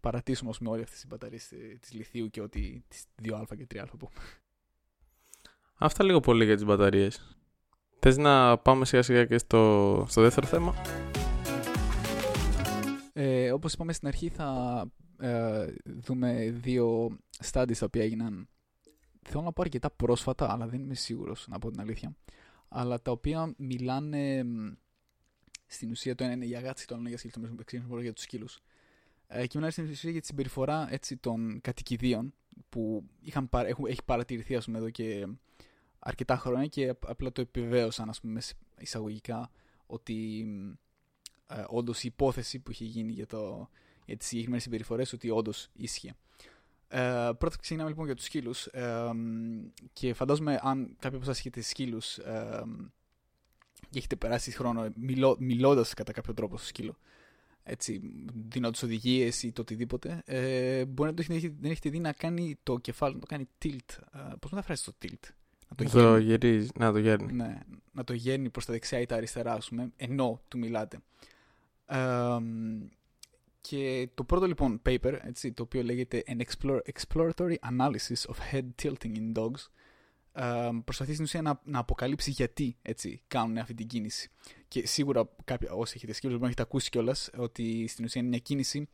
παρατήσουμε 0.01 0.49
ως 0.49 0.59
με 0.59 0.69
όλες 0.69 0.83
αυτές 0.83 0.99
τις 0.99 1.07
μπαταρίες 1.07 1.51
ε, 1.51 1.77
της 1.79 1.93
λιθίου 1.93 2.29
και 2.29 2.41
ότι 2.41 2.83
τις 2.87 3.03
2α 3.23 3.43
και 3.57 3.67
3α 3.73 3.85
που 3.99 4.09
Αυτά 5.75 6.03
λίγο 6.03 6.19
πολύ 6.19 6.45
για 6.45 6.55
τις 6.55 6.65
μπαταρίες. 6.65 7.37
Θες 7.99 8.17
να 8.17 8.57
πάμε 8.57 8.85
σιγά 8.85 9.01
σιγά 9.01 9.25
και 9.25 9.37
στο, 9.37 10.05
στο 10.09 10.21
δεύτερο 10.21 10.47
θέμα; 10.47 10.75
Ε, 13.13 13.51
όπως 13.51 13.73
είπαμε 13.73 13.93
στην 13.93 14.07
αρχή 14.07 14.29
θα 14.29 14.83
ε, 15.19 15.73
δούμε 15.83 16.49
δύο 16.51 17.17
studies 17.51 17.77
τα 17.77 17.85
οποία 17.85 18.03
έγιναν 18.03 18.49
θέλω 19.21 19.43
να 19.43 19.51
πω 19.51 19.61
αρκετά 19.61 19.91
πρόσφατα, 19.91 20.51
αλλά 20.51 20.67
δεν 20.67 20.81
είμαι 20.81 20.93
σίγουρος 20.93 21.47
να 21.47 21.59
πω 21.59 21.71
την 21.71 21.79
αλήθεια, 21.79 22.15
αλλά 22.67 23.01
τα 23.01 23.11
οποία 23.11 23.53
μιλάνε 23.57 24.45
στην 25.65 25.91
ουσία 25.91 26.15
το 26.15 26.23
ένα 26.23 26.33
είναι 26.33 26.45
για 26.45 26.59
γάτση, 26.59 26.87
το 26.87 26.93
άλλο 26.93 27.01
είναι 27.01 27.09
για 27.09 27.17
σκύλους, 27.17 27.87
το 27.89 27.99
για 27.99 28.13
τους 28.13 28.23
σκύλους. 28.23 28.59
Ε, 29.33 29.47
και 29.47 29.51
μιλάνε 29.53 29.71
στην 29.71 29.89
ουσία 29.89 30.11
για 30.11 30.21
τη 30.21 30.25
συμπεριφορά 30.25 30.87
έτσι, 30.91 31.17
των 31.17 31.61
κατοικιδίων 31.61 32.33
που 32.69 33.03
είχαν, 33.21 33.49
έχουν, 33.51 33.85
έχει 33.85 34.03
παρατηρηθεί 34.05 34.55
ας 34.55 34.65
πούμε, 34.65 34.77
εδώ 34.77 34.89
και 34.89 35.27
αρκετά 35.99 36.37
χρόνια 36.37 36.67
και 36.67 36.93
απλά 37.05 37.31
το 37.31 37.41
επιβεβαίωσαν 37.41 38.09
ας 38.09 38.19
πούμε, 38.19 38.41
εισαγωγικά 38.77 39.51
ότι 39.85 40.45
ε, 41.47 41.63
όντως 41.67 42.03
η 42.03 42.07
υπόθεση 42.07 42.59
που 42.59 42.71
είχε 42.71 42.85
γίνει 42.85 43.11
για, 43.11 43.25
το, 43.25 43.69
για 44.05 44.17
τις 44.17 44.27
συγκεκριμένες 44.27 44.63
συμπεριφορές 44.63 45.13
ότι 45.13 45.29
όντως 45.29 45.69
ίσχυε. 45.73 46.13
Ε, 46.87 47.29
πρώτα 47.37 47.55
ξεκινάμε 47.59 47.89
λοιπόν 47.89 48.05
για 48.05 48.15
τους 48.15 48.25
σκύλους. 48.25 48.65
Ε, 48.65 49.11
και 49.93 50.13
φαντάζομαι 50.13 50.59
αν 50.61 50.95
κάποιοι 50.99 51.17
από 51.17 51.29
εσά 51.29 51.39
έχετε 51.39 51.61
σκύλους 51.61 52.17
ε, 52.17 52.63
και 53.89 53.97
έχετε 53.97 54.15
περάσει 54.15 54.51
χρόνο 54.51 54.91
μιλώ, 54.95 55.35
μιλώντας 55.39 55.93
κατά 55.93 56.11
κάποιο 56.11 56.33
τρόπο 56.33 56.57
στο 56.57 56.67
σκύλο, 56.67 56.97
έτσι, 57.63 58.01
δίνοντα 58.47 58.79
οδηγίες 58.83 59.43
ή 59.43 59.51
το 59.51 59.61
οτιδήποτε, 59.61 60.21
ε, 60.25 60.85
μπορεί 60.85 61.09
να 61.09 61.15
το 61.15 61.33
έχετε, 61.33 61.55
δεν 61.59 61.71
έχετε 61.71 61.89
δει 61.89 61.99
να 61.99 62.11
κάνει 62.11 62.57
το 62.63 62.77
κεφάλι, 62.77 63.13
να 63.13 63.19
το 63.19 63.25
κάνει 63.25 63.47
tilt. 63.61 63.97
Ε, 64.13 64.35
Πώς 64.39 64.51
μεταφράσει 64.51 64.85
το 64.85 64.93
tilt, 65.01 65.29
να 65.69 65.85
το, 65.85 65.91
το 65.91 66.17
γυρίζεις, 66.17 66.71
να 66.73 66.91
το 66.91 66.99
γέρνει. 66.99 67.33
Ναι, 67.33 67.59
να 67.91 68.03
το 68.03 68.13
γέρνει 68.13 68.49
προς 68.49 68.65
τα 68.65 68.73
δεξιά 68.73 68.99
ή 68.99 69.05
τα 69.05 69.15
αριστερά, 69.15 69.53
ας 69.53 69.69
πούμε, 69.69 69.91
ενώ 69.95 70.41
του 70.47 70.57
μιλάτε 70.57 70.99
και 73.61 74.09
το 74.13 74.23
πρώτο 74.23 74.45
λοιπόν 74.45 74.81
paper, 74.85 75.19
έτσι, 75.21 75.51
το 75.51 75.63
οποίο 75.63 75.83
λέγεται 75.83 76.23
An 76.27 76.41
Exploratory 76.93 77.55
Analysis 77.71 78.25
of 78.27 78.35
Head 78.51 78.67
Tilting 78.81 79.15
in 79.15 79.33
Dogs, 79.33 79.67
προσπαθεί 80.83 81.11
στην 81.11 81.23
ουσία 81.23 81.41
να, 81.41 81.61
να 81.63 81.79
αποκαλύψει 81.79 82.31
γιατί 82.31 82.77
έτσι, 82.81 83.21
κάνουν 83.27 83.57
αυτή 83.57 83.73
την 83.73 83.87
κίνηση. 83.87 84.31
Και 84.71 84.87
σίγουρα 84.87 85.29
κάποιοι, 85.43 85.69
όσοι 85.71 85.93
έχετε 85.95 86.13
σκύλους 86.13 86.33
μπορεί 86.33 86.43
να 86.43 86.47
έχετε 86.47 86.61
ακούσει 86.61 86.89
κιόλας 86.89 87.29
ότι 87.37 87.87
στην 87.87 88.05
ουσία 88.05 88.21
είναι 88.21 88.29
μια 88.29 88.39
κίνηση 88.39 88.87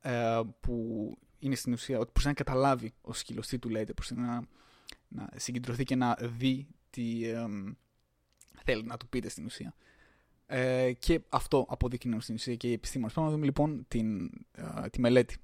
ε, 0.00 0.40
που 0.60 1.18
είναι 1.38 1.54
στην 1.54 1.72
ουσία 1.72 1.98
ότι 1.98 2.10
προσπαθεί 2.12 2.36
να 2.38 2.44
καταλάβει 2.44 2.94
ο 3.00 3.12
σκύλος 3.12 3.46
τι 3.46 3.58
του 3.58 3.68
λέτε, 3.68 3.92
προσπαθεί 3.92 4.20
να, 4.20 4.42
να 5.08 5.28
συγκεντρωθεί 5.36 5.84
και 5.84 5.96
να 5.96 6.16
δει 6.20 6.66
τι 6.90 7.22
θέλει 8.64 8.82
να 8.82 8.96
του 8.96 9.08
πείτε 9.08 9.28
στην 9.28 9.44
ουσία. 9.44 9.74
Ε, 10.46 10.92
και 10.92 11.20
αυτό 11.28 11.66
αποδεικνύουν 11.68 12.20
στην 12.20 12.34
ουσία 12.34 12.54
και 12.56 12.68
οι 12.68 12.72
επιστήμονες. 12.72 13.14
Πάμε 13.14 13.26
να 13.26 13.32
δούμε 13.32 13.44
λοιπόν 13.44 13.84
την, 13.88 14.30
ε, 14.52 14.88
τη 14.90 15.00
μελέτη. 15.00 15.36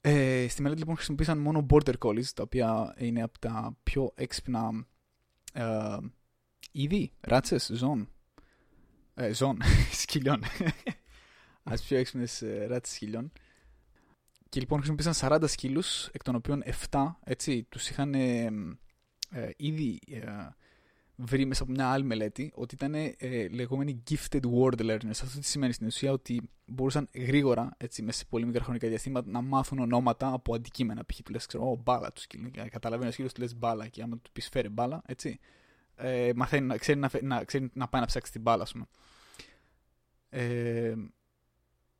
Ε, 0.00 0.46
στη 0.48 0.62
μελέτη 0.62 0.80
λοιπόν 0.80 0.94
χρησιμοποίησαν 0.94 1.38
μόνο 1.38 1.66
border 1.70 1.94
collies, 1.98 2.26
τα 2.34 2.42
οποία 2.42 2.94
είναι 2.98 3.22
από 3.22 3.38
τα 3.38 3.76
πιο 3.82 4.12
έξυπνα 4.14 4.86
ε, 5.52 5.96
είδη, 6.72 7.12
ράτσες, 7.20 7.70
ζών. 7.72 8.08
Ε, 9.20 9.32
ζών, 9.32 9.58
σκυλιών. 10.02 10.42
Α 11.62 11.74
πιο 11.88 11.96
έξυπνες 11.96 12.42
ε, 12.42 12.66
ράτσε 12.66 12.94
σκυλιών. 12.94 13.32
Και 14.48 14.60
λοιπόν 14.60 14.82
χρησιμοποίησαν 14.82 15.30
40 15.30 15.44
σκύλους, 15.46 16.06
εκ 16.06 16.22
των 16.22 16.34
οποίων 16.34 16.62
7 16.90 17.14
έτσι, 17.24 17.66
τους 17.68 17.88
είχαν 17.88 18.14
ε, 18.14 18.44
ε, 19.30 19.50
ήδη 19.56 19.98
βρει 21.20 21.44
μέσα 21.44 21.62
από 21.62 21.72
μια 21.72 21.88
άλλη 21.88 22.04
μελέτη 22.04 22.52
ότι 22.54 22.74
ήταν 22.74 22.94
ε, 22.94 23.48
λεγόμενοι 23.48 24.02
gifted 24.10 24.40
word 24.40 24.80
learners. 24.80 25.10
Αυτό 25.10 25.38
τι 25.38 25.46
σημαίνει 25.46 25.72
στην 25.72 25.86
ουσία 25.86 26.12
ότι 26.12 26.50
μπορούσαν 26.66 27.08
γρήγορα, 27.14 27.74
έτσι, 27.76 28.02
μέσα 28.02 28.18
σε 28.18 28.24
πολύ 28.28 28.46
μικρά 28.46 28.64
χρονικά 28.64 28.88
διαστήματα, 28.88 29.30
να 29.30 29.40
μάθουν 29.40 29.78
ονόματα 29.78 30.32
από 30.32 30.54
αντικείμενα. 30.54 31.04
Π.χ. 31.04 31.20
του 31.22 31.32
λες, 31.32 31.46
ξέρω, 31.46 31.72
oh, 31.72 31.82
μπάλα 31.82 32.12
τους 32.12 32.22
σκύλου. 32.22 32.50
Καταλαβαίνει 32.70 33.08
ο 33.08 33.12
σκύλος 33.12 33.32
του 33.32 33.40
λες 33.40 33.56
μπάλα 33.56 33.88
και 33.88 34.02
άμα 34.02 34.18
του 34.18 34.30
πεις 34.32 34.48
φέρε 34.48 34.68
μπάλα, 34.68 35.02
έτσι. 35.06 35.38
Ε, 35.94 36.30
μαθαίνει 36.36 36.66
να 36.66 36.76
ξέρει 36.76 36.98
να, 36.98 37.10
να, 37.22 37.44
ξέρει 37.44 37.70
να 37.72 37.88
πάει 37.88 38.00
να 38.00 38.06
ψάξει 38.06 38.32
την 38.32 38.40
μπάλα, 38.40 38.62
ας 38.62 38.72
πούμε. 38.72 38.86
Ε, 40.30 40.94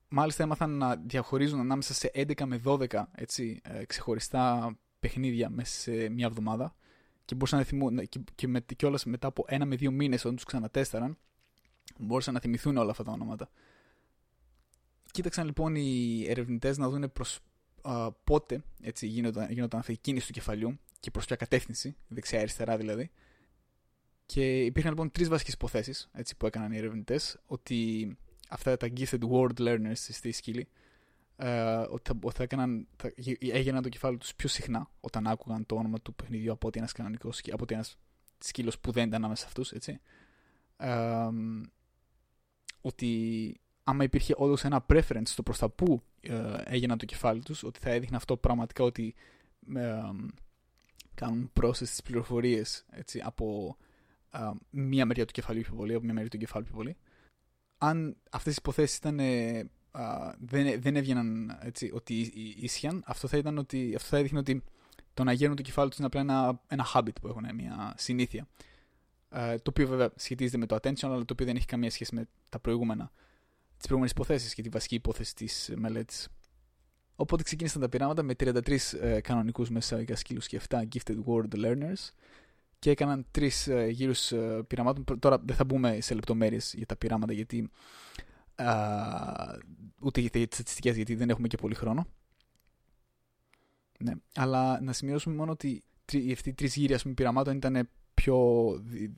μάλιστα 0.09 0.43
έμαθαν 0.43 0.71
να 0.71 0.97
διαχωρίζουν 0.97 1.61
ανάμεσα 1.61 1.95
σε 1.95 2.11
11 2.15 2.45
με 2.45 2.61
12 2.65 2.87
έτσι, 3.15 3.61
ε, 3.63 3.85
ξεχωριστά 3.85 4.77
παιχνίδια 5.01 5.51
μέσα 5.51 5.81
σε 5.81 6.09
μια 6.09 6.27
εβδομάδα 6.27 6.75
και 7.25 7.35
μπορούσαν 7.35 7.59
να 7.59 7.65
θυμούν, 7.65 8.09
και, 8.09 8.21
και, 8.35 8.49
με, 8.49 8.61
και 8.61 8.87
όλας 8.87 9.05
μετά 9.05 9.27
από 9.27 9.45
ένα 9.49 9.65
με 9.65 9.77
δύο 9.77 9.91
μήνες 9.91 10.21
όταν 10.21 10.35
τους 10.35 10.45
ξανατέσταραν, 10.45 11.19
μπορούσαν 11.99 12.35
να 12.35 12.41
θυμηθούν 12.41 12.77
όλα 12.77 12.91
αυτά 12.91 13.05
τα 13.05 13.13
ονόματα. 13.13 13.51
Κοίταξαν 15.11 15.47
λοιπόν 15.47 15.75
οι 15.75 16.25
ερευνητές 16.29 16.79
να 16.79 16.89
δουν 16.89 17.13
προς 17.13 17.41
α, 17.83 18.13
πότε 18.13 18.63
έτσι, 18.83 19.07
γίνονταν, 19.07 19.51
γίνονταν 19.51 19.81
αυτή 19.81 19.93
η 19.93 19.97
κίνηση 19.97 20.27
του 20.27 20.33
κεφαλιού 20.33 20.79
και 21.01 21.11
προς 21.11 21.27
ποια 21.27 21.37
κατεύθυνση, 21.37 21.97
δεξιά-αριστερά 22.09 22.77
δηλαδή. 22.77 23.11
Και 24.33 24.65
υπήρχαν 24.65 24.91
λοιπόν 24.93 25.11
τρεις 25.11 25.29
βασικές 25.29 25.55
υποθέσεις 25.55 26.09
που 26.37 26.47
έκαναν 26.47 26.73
οι 26.73 26.77
ερευνητές, 26.77 27.39
ότι 27.47 28.17
αυτά 28.49 28.77
τα 28.77 28.89
gifted 28.97 29.21
word 29.31 29.59
learners 29.59 29.93
στη 29.95 30.33
σκύλη 30.33 30.69
ε, 31.37 31.77
ότι 31.91 32.11
θα, 32.11 32.31
θα, 32.33 32.43
έκαναν, 32.43 32.87
θα 32.97 33.13
έγιναν 33.39 33.83
το 33.83 33.89
κεφάλι 33.89 34.17
τους 34.17 34.35
πιο 34.35 34.49
συχνά 34.49 34.91
όταν 35.01 35.27
άκουγαν 35.27 35.67
το 35.67 35.75
όνομα 35.75 36.01
του 36.01 36.15
παιχνιδιού 36.15 36.53
από 36.53 36.67
ότι 36.67 36.79
ένας 36.79 36.93
κανονικός, 36.93 37.41
από 37.51 37.63
ότι 37.63 37.75
ένας 37.75 37.99
σκύλος 38.39 38.79
που 38.79 38.91
δεν 38.91 39.07
ήταν 39.07 39.19
ανάμεσα 39.19 39.41
σε 39.43 39.49
αυτούς, 39.49 39.73
έτσι. 39.73 40.01
Ε, 40.77 41.29
ότι 42.81 43.61
άμα 43.85 44.05
υπήρχε 44.05 44.35
όντως 44.37 44.65
ένα 44.65 44.87
preference 44.89 45.23
στο 45.25 45.43
προς 45.43 45.59
τα 45.59 45.69
που 45.69 46.03
ε, 46.21 46.55
έγιναν 46.65 46.99
το 46.99 47.05
κεφάλι 47.05 47.43
τους, 47.43 47.63
ότι 47.63 47.79
θα 47.79 47.91
έδειχνε 47.91 48.17
αυτό 48.17 48.37
πραγματικά 48.37 48.85
ότι 48.85 49.15
ε, 49.75 50.01
κάνουν 51.15 51.51
process 51.61 51.79
τις 51.79 52.03
πληροφορίες 52.03 52.85
έτσι, 52.91 53.21
από 53.25 53.77
ε, 54.33 54.39
μία 54.71 55.07
μεριά 55.07 55.25
του 55.25 55.33
κεφαλιού 55.33 55.63
πιο 55.63 55.75
πολύ, 55.75 55.95
από 55.95 56.05
μία 56.05 56.15
μεριά 56.15 56.31
του 56.31 56.39
κεφάλου 56.39 56.65
πιο 56.65 56.75
πολύ. 56.75 56.97
Αν 57.79 58.17
αυτές 58.31 58.53
οι 58.53 58.57
υποθέσεις 58.59 58.97
ήταν 58.97 59.21
δεν, 60.39 60.81
δεν 60.81 60.97
έβγαιναν 60.97 61.59
έτσι, 61.63 61.91
ότι 61.95 62.33
ίσχυαν, 62.57 63.03
αυτό 63.07 63.29
θα, 63.29 63.37
ήταν 63.37 63.59
ότι, 63.59 63.93
αυτό 63.97 64.09
θα 64.09 64.17
έδειχνε 64.17 64.39
ότι 64.39 64.63
το 65.15 65.25
να 65.25 65.33
γέρνουν 65.33 65.57
το 65.57 65.63
κεφάλι 65.63 65.89
τους 65.89 65.99
είναι 65.99 66.07
απλά 66.07 66.21
ένα, 66.21 66.61
ένα 66.67 66.87
habit 66.95 67.21
που 67.21 67.29
έχουν, 67.29 67.45
μια 67.55 67.95
συνήθεια. 67.97 68.49
Uh, 69.33 69.55
το 69.63 69.71
οποίο 69.71 69.87
βέβαια 69.87 70.13
σχετίζεται 70.17 70.59
με 70.59 70.67
το 70.67 70.77
attention, 70.77 71.03
αλλά 71.03 71.25
το 71.25 71.33
οποίο 71.33 71.47
δεν 71.47 71.57
έχει 71.57 71.67
καμία 71.67 71.91
σχέση 71.91 72.15
με 72.15 72.29
τα 72.49 72.59
προηγούμενα, 72.59 73.11
τις 73.77 73.87
προηγούμενες 73.87 74.11
υποθέσεις 74.11 74.55
και 74.55 74.63
τη 74.63 74.69
βασική 74.69 74.95
υπόθεση 74.95 75.35
της 75.35 75.73
μελέτης. 75.77 76.29
Οπότε 77.15 77.43
ξεκίνησαν 77.43 77.81
τα 77.81 77.89
πειράματα 77.89 78.23
με 78.23 78.35
33 78.39 78.51
uh, 78.53 79.19
κανονικούς 79.23 79.69
για 80.05 80.17
σκύλου 80.17 80.41
και 80.41 80.61
7 80.69 80.83
gifted 80.95 81.17
world 81.27 81.55
learners 81.55 82.11
και 82.81 82.91
έκαναν 82.91 83.27
τρεις 83.31 83.69
uh, 83.71 83.89
γύρους 83.91 84.33
uh, 84.35 84.63
πειραμάτων. 84.67 85.19
Τώρα 85.19 85.39
δεν 85.39 85.57
θα 85.57 85.65
μπούμε 85.65 86.01
σε 86.01 86.15
λεπτομέρειες 86.15 86.75
για 86.77 86.87
τα 86.87 86.97
πειράματα 86.97 87.33
γιατί 87.33 87.71
ούτε 90.01 90.21
για 90.21 90.31
τις 90.31 90.55
στατιστικές, 90.55 90.97
γιατί 90.97 91.15
δεν 91.15 91.31
έχουμε 91.31 91.49
και 91.49 91.57
πολύ 91.57 91.75
χρόνο. 91.75 92.07
Ναι. 93.99 94.13
Αλλά 94.35 94.81
να 94.81 94.93
σημειώσουμε 94.93 95.35
μόνο 95.35 95.53
ότι 95.53 95.85
αυτοί 96.33 96.49
οι 96.49 96.55
τρεις 96.55 96.77
γύροι 96.77 96.99
πούμε, 97.03 97.15
πειραμάτων 97.15 97.57
ήταν 97.57 97.89
πιο. 98.15 98.69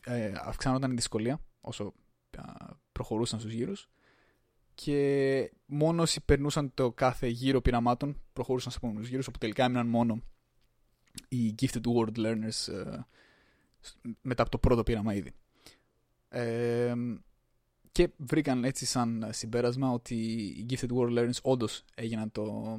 Ε, 0.05 0.33
αυξάνονταν 0.37 0.91
η 0.91 0.95
δυσκολία 0.95 1.41
όσο 1.61 1.95
προχωρούσαν 2.93 3.41
στους 3.41 3.53
γύρους. 3.53 3.91
Και 4.75 5.53
μόνο 5.67 6.03
όσοι 6.03 6.25
περνούσαν 6.25 6.75
το 6.75 6.93
κάθε 6.93 7.27
γύρο 7.27 7.61
πειραμάτων 7.61 8.21
προχωρούσαν 8.33 8.73
σε 8.73 8.79
επόμενους 8.83 9.09
γύρους, 9.09 9.27
όπου 9.27 9.39
τελικά 9.39 9.65
έμειναν 9.65 9.87
μόνο 9.87 10.23
οι 11.29 11.55
gifted 11.61 11.83
world 11.97 12.17
learners 12.17 12.73
ε, 12.73 13.07
μετά 14.21 14.43
από 14.43 14.51
το 14.51 14.59
πρώτο 14.59 14.83
πείραμα 14.83 15.15
ήδη. 15.15 15.33
Ε, 16.29 16.95
και 17.93 18.11
βρήκαν 18.17 18.65
έτσι 18.65 18.87
σαν 18.87 19.29
συμπέρασμα 19.31 19.91
ότι 19.91 20.15
οι 20.15 20.67
Gifted 20.71 20.89
World 20.97 21.19
Learners 21.19 21.41
όντως 21.43 21.85
έγιναν 21.95 22.33
το, 22.33 22.79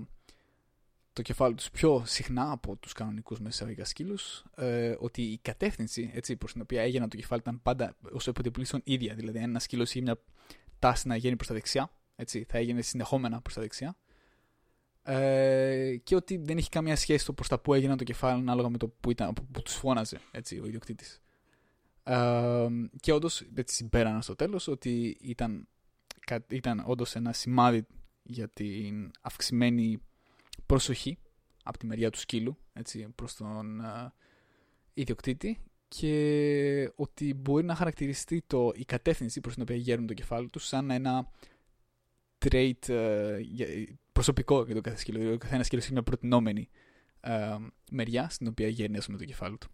το 1.13 1.21
κεφάλι 1.21 1.55
τους 1.55 1.69
πιο 1.69 2.03
συχνά 2.05 2.51
από 2.51 2.75
τους 2.75 2.93
κανονικούς 2.93 3.39
μεσαγωγικά 3.39 3.85
σκύλους, 3.85 4.43
ε, 4.55 4.95
ότι 4.99 5.21
η 5.21 5.37
κατεύθυνση 5.41 6.11
έτσι, 6.13 6.35
προς 6.35 6.51
την 6.51 6.61
οποία 6.61 6.81
έγιναν 6.81 7.09
το 7.09 7.15
κεφάλι 7.15 7.41
ήταν 7.41 7.61
πάντα 7.61 7.95
όσο 8.11 8.29
υποτεπλήσεων 8.29 8.81
ίδια. 8.85 9.13
Δηλαδή, 9.13 9.37
αν 9.37 9.43
ένα 9.43 9.59
σκύλος 9.59 9.89
είχε 9.89 10.01
μια 10.01 10.17
τάση 10.79 11.07
να 11.07 11.15
γίνει 11.15 11.35
προς 11.35 11.47
τα 11.47 11.53
δεξιά, 11.53 11.91
έτσι, 12.15 12.45
θα 12.49 12.57
έγινε 12.57 12.81
συνεχόμενα 12.81 13.41
προς 13.41 13.53
τα 13.53 13.61
δεξιά. 13.61 13.97
Ε, 15.03 15.95
και 16.03 16.15
ότι 16.15 16.37
δεν 16.37 16.57
έχει 16.57 16.69
καμία 16.69 16.95
σχέση 16.95 17.25
το 17.25 17.33
προς 17.33 17.47
τα 17.47 17.59
που 17.59 17.73
έγιναν 17.73 17.97
το 17.97 18.03
κεφάλι 18.03 18.39
ανάλογα 18.39 18.69
με 18.69 18.77
το 18.77 18.87
που, 18.87 19.11
ήταν, 19.11 19.33
που, 19.33 19.45
που 19.45 19.61
τους 19.61 19.73
φώναζε 19.73 20.19
έτσι, 20.31 20.59
ο 20.59 20.65
ιδιοκτήτης. 20.65 21.21
Και 22.99 23.11
όντως 23.11 23.45
έτσι 23.55 23.75
συμπέρανα 23.75 24.21
στο 24.21 24.35
τέλος 24.35 24.67
ότι 24.67 25.17
ήταν, 25.21 25.67
ήταν 26.47 26.83
όντως 26.85 27.15
ένα 27.15 27.33
σημάδι 27.33 27.85
για 28.23 28.49
την 28.49 29.11
αυξημένη 29.21 30.01
προσοχή 30.65 31.17
από 31.63 31.77
τη 31.77 31.85
μεριά 31.85 32.09
του 32.09 32.19
σκύλου 32.19 32.57
έτσι, 32.73 33.07
προς 33.15 33.35
τον 33.35 33.81
ιδιοκτήτη 34.93 35.59
και 35.87 36.91
ότι 36.95 37.33
μπορεί 37.33 37.65
να 37.65 37.75
χαρακτηριστεί 37.75 38.43
το, 38.47 38.71
η 38.75 38.85
κατεύθυνση 38.85 39.41
προς 39.41 39.53
την 39.53 39.63
οποία 39.63 39.75
γέρνουν 39.75 40.07
το 40.07 40.13
κεφάλι 40.13 40.49
τους 40.49 40.67
σαν 40.67 40.89
ένα 40.91 41.31
trait 42.45 42.73
uh, 42.87 43.39
προσωπικό 44.13 44.63
για 44.63 44.75
το 44.75 44.81
κάθε 44.81 44.97
σκύλο. 44.97 45.17
Δηλαδή, 45.17 45.35
ο 45.35 45.39
καθένας 45.39 45.65
σκύλος 45.65 45.83
έχει 45.83 45.93
μια 45.93 46.03
προτινόμενη 46.03 46.69
ε, 47.19 47.55
μεριά 47.91 48.29
στην 48.29 48.47
οποία 48.47 48.67
γέρνει 48.67 48.97
με 49.07 49.17
το 49.17 49.25
κεφάλι 49.25 49.57
του. 49.57 49.67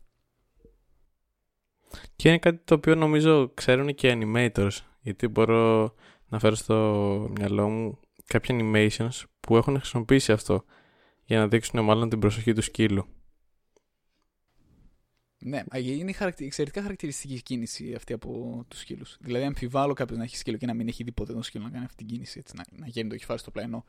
Και 2.15 2.27
είναι 2.27 2.39
κάτι 2.39 2.61
το 2.63 2.75
οποίο 2.75 2.95
νομίζω 2.95 3.51
ξέρουν 3.53 3.95
και 3.95 4.07
οι 4.07 4.21
animators. 4.21 4.77
Γιατί 5.01 5.27
μπορώ 5.27 5.93
να 6.27 6.39
φέρω 6.39 6.55
στο 6.55 7.31
μυαλό 7.37 7.69
μου 7.69 7.99
κάποια 8.25 8.57
animations 8.59 9.23
που 9.39 9.57
έχουν 9.57 9.77
χρησιμοποιήσει 9.77 10.31
αυτό 10.31 10.63
για 11.25 11.39
να 11.39 11.47
δείξουν 11.47 11.83
μάλλον 11.83 12.09
την 12.09 12.19
προσοχή 12.19 12.53
του 12.53 12.61
σκύλου. 12.61 13.05
Ναι, 15.41 15.63
είναι 15.73 16.13
χαρακτη... 16.13 16.45
εξαιρετικά 16.45 16.81
χαρακτηριστική 16.81 17.41
κίνηση 17.41 17.93
αυτή 17.93 18.13
από 18.13 18.63
τους 18.67 18.79
σκύλους. 18.79 19.17
Δηλαδή, 19.19 19.45
αμφιβάλλω 19.45 19.93
κάποιος 19.93 20.17
να 20.17 20.23
έχει 20.23 20.37
σκύλο 20.37 20.57
και 20.57 20.65
να 20.65 20.73
μην 20.73 20.87
έχει 20.87 21.03
δει 21.03 21.11
ποτέ 21.11 21.33
τον 21.33 21.43
σκύλο 21.43 21.63
να 21.63 21.69
κάνει 21.69 21.85
αυτή 21.85 21.97
την 21.97 22.07
κίνηση. 22.07 22.39
Έτσι, 22.39 22.53
να, 22.55 22.65
να 22.71 22.87
γέρνει 22.87 23.09
το 23.09 23.15
κεφάλι 23.15 23.39
στο 23.39 23.51
πλάνο 23.51 23.85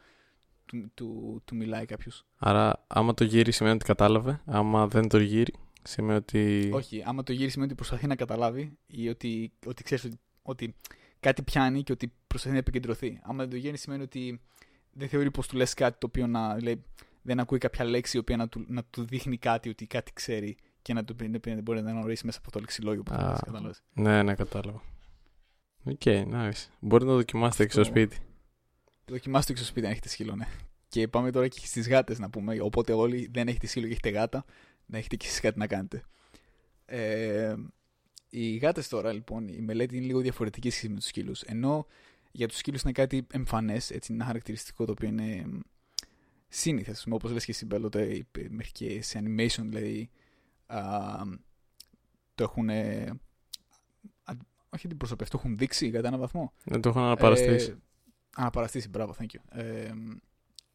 του, 0.70 0.90
του, 0.94 1.42
του 1.44 1.56
μιλάει 1.56 1.85
κάποιος. 1.85 2.26
Άρα, 2.37 2.85
άμα 2.87 3.14
το 3.14 3.24
γύρει 3.24 3.52
σημαίνει 3.52 3.74
ότι 3.74 3.85
κατάλαβε. 3.85 4.40
Άμα 4.44 4.88
δεν 4.88 5.09
το 5.09 5.18
γύρει, 5.18 5.54
σημαίνει 5.83 6.16
ότι. 6.16 6.70
Όχι, 6.72 7.02
άμα 7.06 7.22
το 7.22 7.33
γύρει 7.33 7.50
σημαίνει 7.50 7.70
ότι 7.70 7.80
προσπαθεί 7.80 8.06
να 8.06 8.16
καταλάβει 8.16 8.78
ή 8.87 9.09
ότι, 9.09 9.52
ότι 9.66 9.83
ξέρεις 9.83 10.04
ότι, 10.04 10.18
ότι 10.42 10.74
κάτι 11.20 11.42
πιάνει 11.42 11.83
και 11.83 11.92
ότι 11.92 12.12
προσπαθεί 12.26 12.52
να 12.54 12.61
επικεντρωθεί. 12.61 13.20
Άμα 13.22 13.38
δεν 13.38 13.50
το 13.50 13.56
γύρει 13.56 13.76
σημαίνει 13.76 14.02
ότι 14.02 14.40
δεν 14.92 15.09
θεωρεί 15.09 15.30
πως 15.30 15.48
του 15.48 15.56
λες 15.56 15.74
κάτι 15.74 15.98
το 15.98 16.06
οποίο 16.06 16.26
να. 16.26 16.62
Λέει, 16.62 16.83
δεν 17.22 17.40
ακούει 17.40 17.59
κάποια 17.59 17.85
λέξη 17.85 18.16
η 18.16 18.20
οποία 18.20 18.37
να 18.37 18.48
του, 18.48 18.64
να 18.68 18.85
του 18.85 19.04
δείχνει 19.04 19.37
κάτι 19.37 19.68
ότι 19.68 19.87
κάτι 19.87 20.12
ξέρει 20.12 20.56
και 20.83 20.94
να 20.94 21.04
του 21.04 21.16
πει 21.16 21.38
δεν 21.40 21.62
μπορεί 21.62 21.83
να 21.83 21.90
γνωρίσει 21.90 22.26
μέσα 22.26 22.38
από 22.38 22.50
το 22.50 22.61
λεξιλόγιο 22.61 23.02
που 23.02 23.11
κατάλαβες. 23.11 23.83
Ναι, 23.92 24.22
ναι, 24.22 24.35
κατάλαβα. 24.35 24.83
Ok, 25.85 26.01
okay, 26.04 26.24
nice. 26.33 26.66
Μπορείτε 26.80 27.11
να 27.11 27.16
δοκιμάσετε 27.16 27.62
έξω 27.62 27.83
στο 27.83 27.90
σπίτι. 27.90 28.18
Δοκιμάστε 29.11 29.53
έξω 29.53 29.64
στο 29.64 29.73
σπίτι 29.73 29.87
αν 29.87 29.92
έχετε 29.92 30.09
σκύλο, 30.09 30.37
ναι. 30.37 30.49
Και 30.88 31.09
πάμε 31.09 31.31
τώρα 31.31 31.49
και 31.49 31.61
στις 31.62 31.88
γάτες 31.88 32.18
να 32.18 32.31
πούμε. 32.31 32.61
Οπότε 32.61 32.92
όλοι 32.92 33.29
δεν 33.33 33.49
έχετε 33.49 33.66
σκύλο 33.66 33.87
και 33.87 33.92
έχετε 33.92 34.09
γάτα, 34.09 34.44
να 34.87 34.99
έχετε 34.99 35.16
και 35.16 35.27
εσείς 35.27 35.40
κάτι 35.40 35.59
να 35.59 35.66
κάνετε. 35.66 36.03
Ε, 36.85 37.55
οι 38.31 38.57
γάτες 38.57 38.88
τώρα 38.88 39.12
λοιπόν, 39.12 39.49
η 39.49 39.61
μελέτη 39.61 39.96
είναι 39.96 40.07
λίγο 40.07 40.20
διαφορετική 40.20 40.70
σχέση 40.70 40.88
με 40.88 40.94
τους 40.94 41.07
σκύλους. 41.07 41.42
Ενώ 41.42 41.87
για 42.31 42.49
τους 42.49 42.57
σκύλους 42.57 42.83
είναι 42.83 42.92
κάτι 42.92 43.27
εμφανές, 43.33 43.90
έτσι 43.90 44.12
είναι 44.12 44.20
ένα 44.20 44.31
χαρακτηριστικό 44.31 44.85
το 44.85 44.92
οποίο 44.92 45.09
είναι 45.09 45.46
σύνηθες. 46.49 47.07
Όπως 47.11 47.33
λες 47.33 47.44
και 47.44 47.51
εσύ, 47.51 47.66
Μπέλοτε, 47.66 48.27
μερικέ 48.49 49.01
animation 49.12 49.64
δηλαδή 49.64 50.11
το 52.35 52.42
έχουν. 52.42 52.68
Όχι 54.73 54.88
την 54.88 54.96
προσωπεύει, 54.96 55.31
το 55.31 55.37
έχουν 55.38 55.59
δείξει 55.59 55.90
κατά 55.90 56.09
έναν 56.09 56.20
βαθμό. 56.20 56.53
Δεν 56.64 56.81
το 56.81 56.88
έχουν 56.88 57.03
αναπαραστήσει. 57.03 57.70
Ε, 57.70 57.77
αναπαραστήσει, 58.37 58.88
μπράβο, 58.88 59.14
thank 59.19 59.25
you. 59.25 59.59
Ε, 59.59 59.93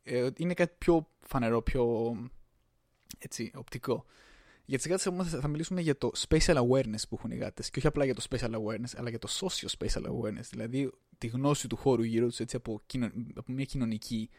ε, 0.04 0.30
είναι 0.38 0.54
κάτι 0.54 0.76
πιο 0.78 1.08
φανερό, 1.22 1.62
πιο 1.62 2.15
έτσι, 3.18 3.52
οπτικό. 3.56 4.06
Για 4.65 4.78
τις 4.78 4.88
γάτες 4.88 5.32
θα, 5.32 5.39
θα 5.39 5.48
μιλήσουμε 5.48 5.82
για 5.82 5.98
το 5.98 6.12
spatial 6.28 6.56
awareness 6.56 7.02
που 7.10 7.15
έχουν 7.18 7.32
οι 7.32 7.36
γάτες. 7.36 7.70
Και 7.70 7.78
όχι 7.78 7.88
απλά 7.88 8.06
για 8.06 8.15
το 8.15 8.26
spatial 8.30 8.52
awareness, 8.52 8.94
αλλά 8.96 9.10
για 9.10 9.20
το 9.20 9.28
socio 9.32 9.68
spatial 9.78 10.04
awareness. 10.04 10.48
Δηλαδή 10.50 10.91
τη 11.18 11.28
γνώση 11.28 11.68
του 11.68 11.76
χώρου 11.76 12.04
γύρω 12.04 12.28
τους 12.28 12.54
από, 12.54 12.82
από 13.36 13.52
μια 13.52 13.65
κοινωνική 13.65 14.30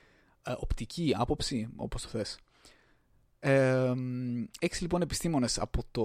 ε, 0.42 0.54
οπτική 0.58 1.14
άποψη, 1.16 1.68
όπως 1.76 2.02
το 2.02 2.08
θες. 2.08 2.38
Ε, 3.38 3.92
έξι 4.60 4.82
λοιπόν 4.82 5.02
επιστήμονες 5.02 5.58
από 5.58 5.84
το 5.90 6.04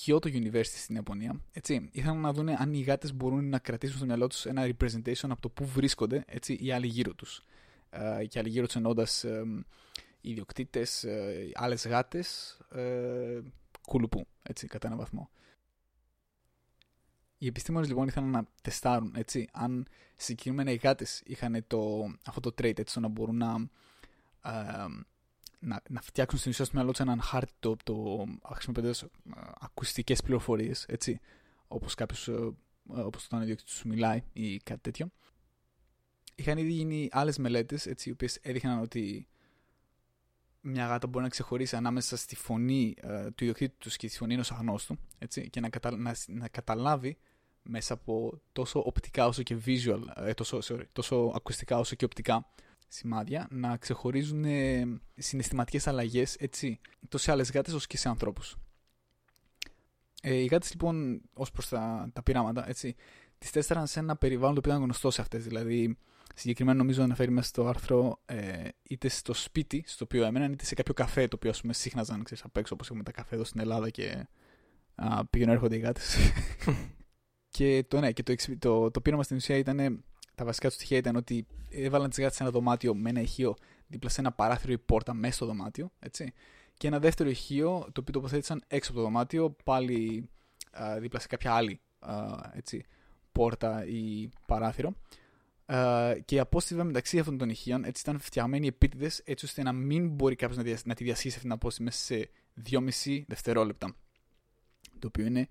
Kyoto 0.00 0.26
University 0.26 0.64
στην 0.64 0.94
Ιαπωνία 0.94 1.40
έτσι, 1.52 1.88
ήθελαν 1.92 2.20
να 2.20 2.32
δουν 2.32 2.48
αν 2.48 2.74
οι 2.74 2.80
γάτες 2.80 3.14
μπορούν 3.14 3.48
να 3.48 3.58
κρατήσουν 3.58 3.96
στο 3.96 4.06
μυαλό 4.06 4.26
τους 4.26 4.46
ένα 4.46 4.66
representation 4.66 5.28
από 5.28 5.40
το 5.40 5.48
που 5.48 5.66
βρίσκονται 5.66 6.24
έτσι, 6.26 6.58
οι 6.60 6.72
άλλοι 6.72 6.86
γύρω 6.86 7.14
τους. 7.14 7.42
Ε, 7.90 8.26
και 8.26 8.38
άλλοι 8.38 8.48
γύρω 8.48 8.66
τους 8.66 8.76
εννοώντας 8.76 9.24
ε, 9.24 9.44
ιδιοκτήτες, 10.20 11.04
ε, 11.04 11.50
άλλες 11.54 11.86
γάτες, 11.86 12.58
ε, 12.70 13.40
κουλουπού, 13.88 14.26
έτσι, 14.42 14.66
κατά 14.66 14.86
έναν 14.86 14.98
βαθμό. 14.98 15.30
Οι 17.38 17.46
επιστήμονες 17.46 17.88
λοιπόν 17.88 18.08
ήθελαν 18.08 18.30
να 18.30 18.44
τεστάρουν 18.62 19.14
έτσι, 19.16 19.48
αν 19.52 19.86
συγκεκριμένα 20.16 20.70
οι 20.70 20.76
γάτες 20.76 21.22
είχαν 21.26 21.64
το, 21.66 22.10
αυτό 22.24 22.40
το 22.40 22.50
trait 22.50 22.78
έτσι, 22.78 23.00
να 23.00 23.08
μπορούν 23.08 23.36
να 23.36 23.68
ε, 24.44 24.86
να, 25.58 25.82
να 25.88 26.00
φτιάξουν 26.00 26.38
στην 26.38 26.50
ουσία 26.50 26.64
στο 26.64 26.74
μυαλό 26.76 26.90
τους 26.90 27.00
έναν 27.00 27.20
χάρτη 27.20 27.52
το, 27.58 27.76
το 27.84 28.26
χρησιμοποιώντας 28.52 29.02
ε, 29.02 29.08
ακουστικές 29.60 30.22
πληροφορίες, 30.22 30.84
έτσι. 30.88 31.20
Όπως 31.68 31.94
κάποιος, 31.94 32.28
ε, 32.28 32.54
όπως 32.86 33.28
τον 33.28 33.42
ιδιοκτήτης 33.42 33.74
σου 33.74 33.88
μιλάει 33.88 34.22
ή 34.32 34.56
κάτι 34.56 34.80
τέτοιο. 34.80 35.08
Είχαν 36.34 36.58
ήδη 36.58 36.72
γίνει 36.72 37.08
άλλες 37.12 37.38
μελέτες, 37.38 37.84
οι 37.84 38.10
οποίες 38.10 38.36
έδειχναν 38.42 38.80
ότι 38.80 39.26
μια 40.66 40.86
γάτα 40.86 41.06
μπορεί 41.06 41.24
να 41.24 41.30
ξεχωρίσει 41.30 41.76
ανάμεσα 41.76 42.16
στη 42.16 42.36
φωνή 42.36 42.94
ε, 43.00 43.30
του 43.30 43.44
ιδιοκτήτη 43.44 43.74
τους 43.78 43.96
και 43.96 44.08
στη 44.08 44.16
φωνή 44.16 44.34
ενός 44.34 44.50
αγνώστου 44.50 44.96
έτσι, 45.18 45.50
και 45.50 45.60
να, 45.60 45.68
κατα, 45.68 45.96
να, 45.96 46.14
να, 46.26 46.48
καταλάβει 46.48 47.16
μέσα 47.62 47.94
από 47.94 48.40
τόσο 48.52 48.82
οπτικά 48.86 49.26
όσο 49.26 49.42
και 49.42 49.56
visual, 49.66 50.00
ε, 50.14 50.34
τόσο, 50.34 50.58
sorry, 50.62 50.84
τόσο 50.92 51.32
ακουστικά 51.34 51.78
όσο 51.78 51.94
και 51.94 52.04
οπτικά 52.04 52.46
σημάδια 52.88 53.46
να 53.50 53.76
ξεχωρίζουν 53.76 54.44
ε, 54.44 54.84
συναισθηματικές 55.16 55.86
αλλαγές 55.86 56.34
έτσι, 56.34 56.80
τόσο 57.08 57.24
σε 57.24 57.30
άλλες 57.30 57.50
γάτες 57.50 57.74
όσο 57.74 57.86
και 57.88 57.96
σε 57.96 58.08
ανθρώπους. 58.08 58.56
Ε, 60.22 60.34
οι 60.34 60.46
γάτες 60.46 60.70
λοιπόν 60.70 61.22
ως 61.34 61.50
προς 61.50 61.68
τα, 61.68 62.10
τα 62.12 62.22
πειράματα 62.22 62.68
έτσι, 62.68 62.94
τις 63.38 63.50
τέσταραν 63.50 63.86
σε 63.86 63.98
ένα 63.98 64.16
περιβάλλον 64.16 64.54
το 64.54 64.58
οποίο 64.58 64.72
ήταν 64.72 64.84
γνωστό 64.84 65.10
σε 65.10 65.20
αυτές. 65.20 65.44
Δηλαδή 65.44 65.96
συγκεκριμένα 66.34 66.78
νομίζω 66.78 67.02
αναφέρει 67.02 67.30
μέσα 67.30 67.48
στο 67.48 67.66
άρθρο 67.66 68.20
ε, 68.24 68.68
είτε 68.82 69.08
στο 69.08 69.34
σπίτι 69.34 69.84
στο 69.86 70.04
οποίο 70.04 70.24
έμεναν 70.24 70.52
είτε 70.52 70.64
σε 70.64 70.74
κάποιο 70.74 70.94
καφέ 70.94 71.28
το 71.28 71.36
οποίο 71.36 71.50
ας 71.50 71.60
πούμε 71.60 71.72
σύχναζαν 71.72 72.22
ξέρεις, 72.22 72.44
απ' 72.44 72.56
έξω 72.56 72.74
όπως 72.74 72.86
έχουμε 72.88 73.02
τα 73.02 73.12
καφέ 73.12 73.34
εδώ 73.34 73.44
στην 73.44 73.60
Ελλάδα 73.60 73.90
και 73.90 74.26
α, 74.94 75.26
πήγαινε 75.26 75.52
έρχονται 75.52 75.76
οι 75.76 75.78
γάτες. 75.78 76.16
και 77.56 77.84
το, 77.88 78.00
ναι, 78.00 78.12
και 78.12 78.22
το, 78.22 78.34
το, 78.58 78.90
το 78.90 79.00
πείραμα 79.00 79.22
στην 79.22 79.36
ουσία 79.36 79.56
ήταν 79.56 80.04
τα 80.36 80.44
βασικά 80.44 80.68
του 80.68 80.74
στοιχεία 80.74 80.96
ήταν 80.96 81.16
ότι 81.16 81.46
έβαλαν 81.70 82.10
τι 82.10 82.22
γάτε 82.22 82.34
σε 82.34 82.42
ένα 82.42 82.52
δωμάτιο 82.52 82.94
με 82.94 83.10
ένα 83.10 83.20
ηχείο 83.20 83.56
δίπλα 83.86 84.08
σε 84.08 84.20
ένα 84.20 84.32
παράθυρο 84.32 84.72
ή 84.72 84.78
πόρτα 84.78 85.14
μέσα 85.14 85.34
στο 85.34 85.46
δωμάτιο. 85.46 85.90
Έτσι. 85.98 86.32
Και 86.76 86.86
ένα 86.86 86.98
δεύτερο 86.98 87.28
ηχείο 87.28 87.78
το 87.92 88.00
οποίο 88.00 88.12
τοποθέτησαν 88.12 88.62
έξω 88.66 88.90
από 88.90 89.00
το 89.00 89.06
δωμάτιο, 89.06 89.56
πάλι 89.64 90.28
α, 90.70 90.98
δίπλα 91.00 91.20
σε 91.20 91.26
κάποια 91.26 91.52
άλλη 91.52 91.80
α, 91.98 92.14
έτσι, 92.52 92.84
πόρτα 93.32 93.86
ή 93.86 94.28
παράθυρο. 94.46 94.94
Α, 95.66 96.12
και 96.24 96.34
η 96.34 96.38
απόσταση 96.38 96.82
μεταξύ 96.82 97.18
αυτών 97.18 97.38
των 97.38 97.50
ηχείων 97.50 97.84
έτσι, 97.84 98.02
ήταν 98.02 98.20
φτιαγμένοι 98.20 98.66
επίτηδες 98.66 99.18
έτσι 99.24 99.44
ώστε 99.44 99.62
να 99.62 99.72
μην 99.72 100.08
μπορεί 100.08 100.34
κάποιος 100.34 100.64
να, 100.64 100.78
να 100.84 100.94
τη 100.94 101.04
διασχίσει 101.04 101.28
αυτή 101.28 101.40
την 101.40 101.52
απόσταση 101.52 101.82
μέσα 101.82 101.98
σε 101.98 102.30
2,5 103.04 103.22
δευτερόλεπτα. 103.26 103.94
Το 104.98 105.06
οποίο 105.06 105.26
είναι 105.26 105.48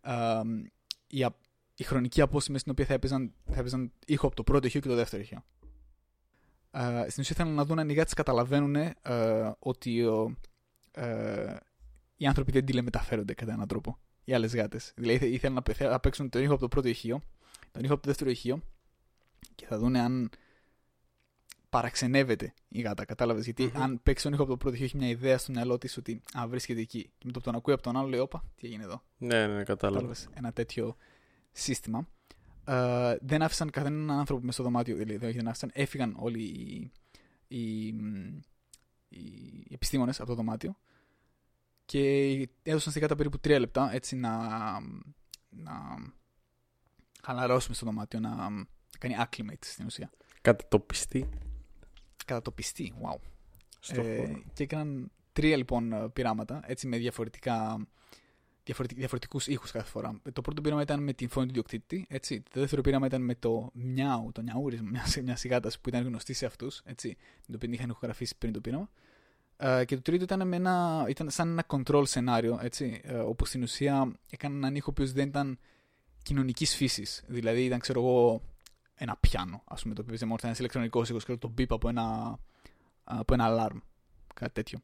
α, 0.00 0.42
η, 1.06 1.24
η 1.82 1.84
χρονική 1.84 2.20
απόσταση 2.20 2.58
στην 2.58 2.72
οποία 2.72 2.84
θα 2.84 2.94
έπαιζαν, 2.94 3.32
θα 3.50 3.58
έπαιζαν 3.58 3.92
ήχο 4.06 4.26
από 4.26 4.36
το 4.36 4.42
πρώτο 4.42 4.66
ηχείο 4.66 4.80
και 4.80 4.88
το 4.88 4.94
δεύτερο 4.94 5.22
ηχείο. 5.22 5.44
Uh, 6.70 7.04
στην 7.08 7.22
ουσία 7.22 7.36
ήθελαν 7.38 7.54
να 7.54 7.64
δουν 7.64 7.78
αν 7.78 7.88
οι 7.88 7.92
γάτες 7.92 8.12
καταλαβαίνουν 8.14 8.92
uh, 9.02 9.52
ότι 9.58 10.04
uh, 10.94 11.56
οι 12.16 12.26
άνθρωποι 12.26 12.52
δεν 12.52 12.64
τηλεμεταφέρονται 12.64 13.34
κατά 13.34 13.52
έναν 13.52 13.68
τρόπο. 13.68 13.98
Οι 14.24 14.34
άλλες 14.34 14.54
γάτες. 14.54 14.92
Δηλαδή 14.96 15.26
ήθελαν 15.26 15.62
να, 15.78 15.88
να 15.88 16.00
παίξουν 16.00 16.28
τον 16.28 16.42
ήχο 16.42 16.52
από 16.52 16.60
το 16.60 16.68
πρώτο 16.68 16.88
ηχείο, 16.88 17.20
τον 17.72 17.84
ήχο 17.84 17.92
από 17.92 18.02
το 18.02 18.08
δεύτερο 18.08 18.30
ηχείο 18.30 18.62
και 19.54 19.66
θα 19.66 19.78
δουν 19.78 19.96
αν 19.96 20.30
παραξενεύεται 21.68 22.54
η 22.68 22.80
γάτα. 22.80 23.04
Κατάλαβες; 23.04 23.44
Γιατί 23.44 23.72
mm-hmm. 23.74 23.80
αν 23.80 24.00
παίξει 24.02 24.24
τον 24.24 24.32
ήχο 24.32 24.42
από 24.42 24.50
το 24.50 24.56
πρώτο 24.56 24.74
ηχείο, 24.74 24.86
έχει 24.86 24.96
μια 24.96 25.08
ιδέα 25.08 25.38
στο 25.38 25.52
μυαλό 25.52 25.78
της 25.78 25.96
ότι 25.96 26.22
α, 26.38 26.48
βρίσκεται 26.48 26.80
εκεί. 26.80 27.02
Και 27.02 27.24
με 27.26 27.32
το 27.32 27.38
που 27.38 27.44
τον 27.44 27.54
ακούει 27.54 27.74
από 27.74 27.82
τον 27.82 27.96
άλλο, 27.96 28.08
λέει: 28.08 28.20
Όπα, 28.20 28.44
τι 28.56 28.66
έγινε 28.66 28.82
εδώ. 28.82 29.02
Ναι, 29.18 29.46
ναι, 29.46 29.62
κατάλαβες; 29.62 30.28
Ένα 30.34 30.52
τέτοιο 30.52 30.96
σύστημα. 31.52 32.08
Uh, 32.66 33.16
δεν 33.20 33.42
άφησαν 33.42 33.70
κανέναν 33.70 34.18
άνθρωπο 34.18 34.40
μέσα 34.40 34.52
στο 34.52 34.62
δωμάτιο, 34.62 34.96
δηλαδή 34.96 35.32
δεν 35.32 35.48
άφησαν, 35.48 35.70
έφυγαν 35.72 36.16
όλοι 36.18 36.42
οι, 36.42 36.90
οι, 37.48 37.86
οι 39.08 39.68
επιστήμονες 39.70 40.20
από 40.20 40.28
το 40.28 40.34
δωμάτιο 40.34 40.76
και 41.84 42.48
έδωσαν 42.62 42.90
στην 42.90 43.02
κάτω 43.02 43.16
περίπου 43.16 43.38
τρία 43.38 43.58
λεπτά 43.58 43.92
έτσι 43.92 44.16
να, 44.16 44.38
να 45.48 45.72
χαλαρώσουμε 47.22 47.74
στο 47.74 47.86
δωμάτιο, 47.86 48.20
να, 48.20 48.48
κάνει 48.98 49.16
acclimate 49.18 49.64
στην 49.64 49.86
ουσία. 49.86 50.10
Κατατοπιστεί. 50.40 51.28
Κατατοπιστεί, 52.26 52.92
wow. 53.02 53.16
ε, 53.88 54.32
και 54.52 54.62
έκαναν 54.62 55.10
τρία 55.32 55.56
λοιπόν 55.56 56.10
πειράματα, 56.12 56.60
έτσι 56.66 56.86
με 56.86 56.96
διαφορετικά 56.96 57.86
διαφορετικούς 58.64 59.46
ήχους 59.46 59.70
κάθε 59.70 59.88
φορά. 59.90 60.20
Το 60.32 60.40
πρώτο 60.40 60.60
πείραμα 60.60 60.82
ήταν 60.82 61.02
με 61.02 61.12
την 61.12 61.28
φωνή 61.28 61.46
του 61.46 61.52
διοκτήτη. 61.52 62.06
Έτσι. 62.08 62.42
Το 62.50 62.60
δεύτερο 62.60 62.82
πείραμα 62.82 63.06
ήταν 63.06 63.22
με 63.22 63.34
το 63.34 63.70
μιάου, 63.72 64.30
το 64.32 64.42
νιαούρισμα 64.42 64.90
μια 64.90 65.04
μιας 65.22 65.44
γάτα 65.44 65.70
που 65.80 65.88
ήταν 65.88 66.04
γνωστή 66.04 66.32
σε 66.32 66.46
αυτούς, 66.46 66.82
την 66.96 67.54
οποία 67.54 67.68
είχαν 67.72 67.88
ηχογραφήσει 67.88 68.34
πριν 68.38 68.52
το 68.52 68.60
πείραμα. 68.60 68.90
Uh, 69.64 69.82
και 69.86 69.94
το 69.94 70.02
τρίτο 70.02 70.24
ήταν, 70.24 70.48
με 70.48 70.56
ένα, 70.56 71.06
ήταν 71.08 71.30
σαν 71.30 71.48
ένα 71.48 71.64
control 71.66 72.02
σενάριο, 72.06 72.58
έτσι, 72.62 73.00
uh, 73.04 73.24
όπου 73.26 73.44
στην 73.44 73.62
ουσία 73.62 74.12
έκαναν 74.30 74.56
έναν 74.56 74.74
ήχο 74.74 74.92
που 74.92 75.06
δεν 75.06 75.28
ήταν 75.28 75.58
κοινωνικής 76.22 76.74
φύσης. 76.76 77.24
Δηλαδή 77.26 77.64
ήταν, 77.64 77.78
ξέρω 77.78 78.00
εγώ, 78.00 78.42
ένα 78.94 79.16
πιάνο, 79.16 79.62
ας 79.64 79.82
πούμε, 79.82 79.94
το 79.94 80.02
οποίο 80.06 80.26
μόνος 80.26 80.42
ένας 80.42 80.58
ηλεκτρονικός 80.58 81.08
ήχος 81.08 81.24
και 81.24 81.36
το 81.36 81.48
μπίπ 81.48 81.72
από 81.72 81.88
ένα, 81.88 82.38
από 83.04 83.34
ένα 83.34 83.46
alarm. 83.50 83.80
Κάτι 84.34 84.52
τέτοιο. 84.52 84.78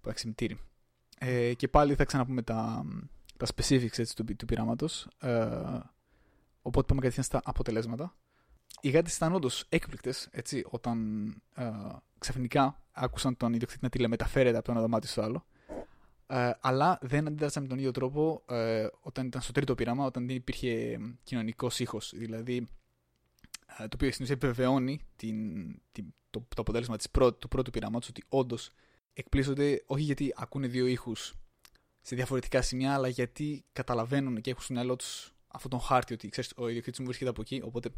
που 0.00 0.12
ξυπνητήρι. 0.14 0.58
Ε, 1.24 1.54
και 1.54 1.68
πάλι 1.68 1.94
θα 1.94 2.04
ξαναπούμε 2.04 2.42
τα, 2.42 2.84
τα 3.36 3.46
specifics 3.46 3.98
έτσι, 3.98 4.16
του, 4.16 4.24
του 4.36 4.44
πειράματος. 4.44 5.08
Ε, 5.20 5.48
οπότε 6.62 6.86
πάμε 6.86 7.00
κατευθείαν 7.00 7.24
στα 7.24 7.40
αποτελέσματα. 7.44 8.16
Οι 8.80 8.90
γάτες 8.90 9.16
ήταν 9.16 9.34
όντως 9.34 9.64
έκπληκτες 9.68 10.28
όταν 10.64 11.26
ε, 11.54 11.70
ξαφνικά 12.18 12.82
άκουσαν 12.92 13.36
τον 13.36 13.52
ιδιοκτήτη 13.52 13.80
να 13.82 13.88
τηλεμεταφέρεται 13.88 14.56
από 14.56 14.66
το 14.66 14.72
ένα 14.72 14.80
δωμάτιο 14.80 15.08
στο 15.10 15.22
άλλο. 15.22 15.46
Ε, 16.26 16.50
αλλά 16.60 16.98
δεν 17.02 17.26
αντίδρασαν 17.26 17.62
με 17.62 17.68
τον 17.68 17.78
ίδιο 17.78 17.90
τρόπο 17.90 18.42
ε, 18.48 18.86
όταν 19.00 19.26
ήταν 19.26 19.40
στο 19.40 19.52
τρίτο 19.52 19.74
πείραμα, 19.74 20.04
όταν 20.04 20.26
δεν 20.26 20.36
υπήρχε 20.36 20.98
κοινωνικός 21.22 21.80
ήχος. 21.80 22.12
Δηλαδή, 22.16 22.68
ε, 23.78 23.88
το 23.88 23.94
οποίο 23.94 24.10
στην 24.10 24.24
ουσία 24.24 24.34
επιβεβαιώνει 24.34 25.00
την, 25.16 25.36
την, 25.92 26.14
το, 26.30 26.40
το 26.48 26.60
αποτέλεσμα 26.60 26.96
της 26.96 27.10
πρώτη, 27.10 27.38
του 27.38 27.48
πρώτου 27.48 27.70
πειράματος 27.70 28.08
ότι 28.08 28.24
όντως 28.28 28.72
εκπλήσονται 29.12 29.82
όχι 29.86 30.02
γιατί 30.02 30.32
ακούνε 30.36 30.66
δύο 30.66 30.86
ήχους 30.86 31.34
σε 32.00 32.14
διαφορετικά 32.14 32.62
σημεία, 32.62 32.94
αλλά 32.94 33.08
γιατί 33.08 33.64
καταλαβαίνουν 33.72 34.40
και 34.40 34.50
έχουν 34.50 34.62
στο 34.62 34.72
μυαλό 34.72 34.96
τους 34.96 35.34
αυτόν 35.46 35.70
τον 35.70 35.80
χάρτη 35.80 36.14
ότι 36.14 36.28
ξέρεις, 36.28 36.52
ο 36.56 36.68
ιδιοκτήτης 36.68 36.98
μου 36.98 37.04
βρίσκεται 37.04 37.30
από 37.30 37.40
εκεί, 37.40 37.60
οπότε 37.64 37.90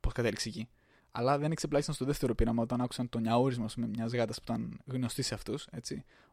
πώς 0.00 0.12
κατέληξε 0.12 0.48
εκεί. 0.48 0.68
Αλλά 1.10 1.38
δεν 1.38 1.50
εξεπλάγησαν 1.50 1.94
στο 1.94 2.04
δεύτερο 2.04 2.34
πείραμα 2.34 2.62
όταν 2.62 2.80
άκουσαν 2.80 3.08
το 3.08 3.18
νιαούρισμα 3.18 3.68
μιας 3.76 4.12
γάτας 4.12 4.36
που 4.36 4.52
ήταν 4.52 4.80
γνωστή 4.86 5.22
σε 5.22 5.34
αυτούς, 5.34 5.66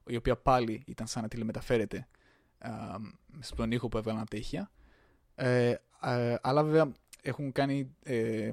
η 0.07 0.15
οποία 0.15 0.37
πάλι 0.37 0.83
ήταν 0.85 1.07
σαν 1.07 1.21
να 1.21 1.27
τηλεμεταφέρεται 1.27 2.07
στον 3.39 3.71
ήχο 3.71 3.87
που 3.87 3.97
έβαλαν 3.97 4.21
από 4.21 4.29
τα 4.29 4.37
ηχεία. 4.37 4.71
Ε, 5.35 5.75
ε, 6.01 6.35
αλλά 6.41 6.63
βέβαια 6.63 6.91
έχουν 7.21 7.51
κάνει 7.51 7.95
ε, 8.03 8.49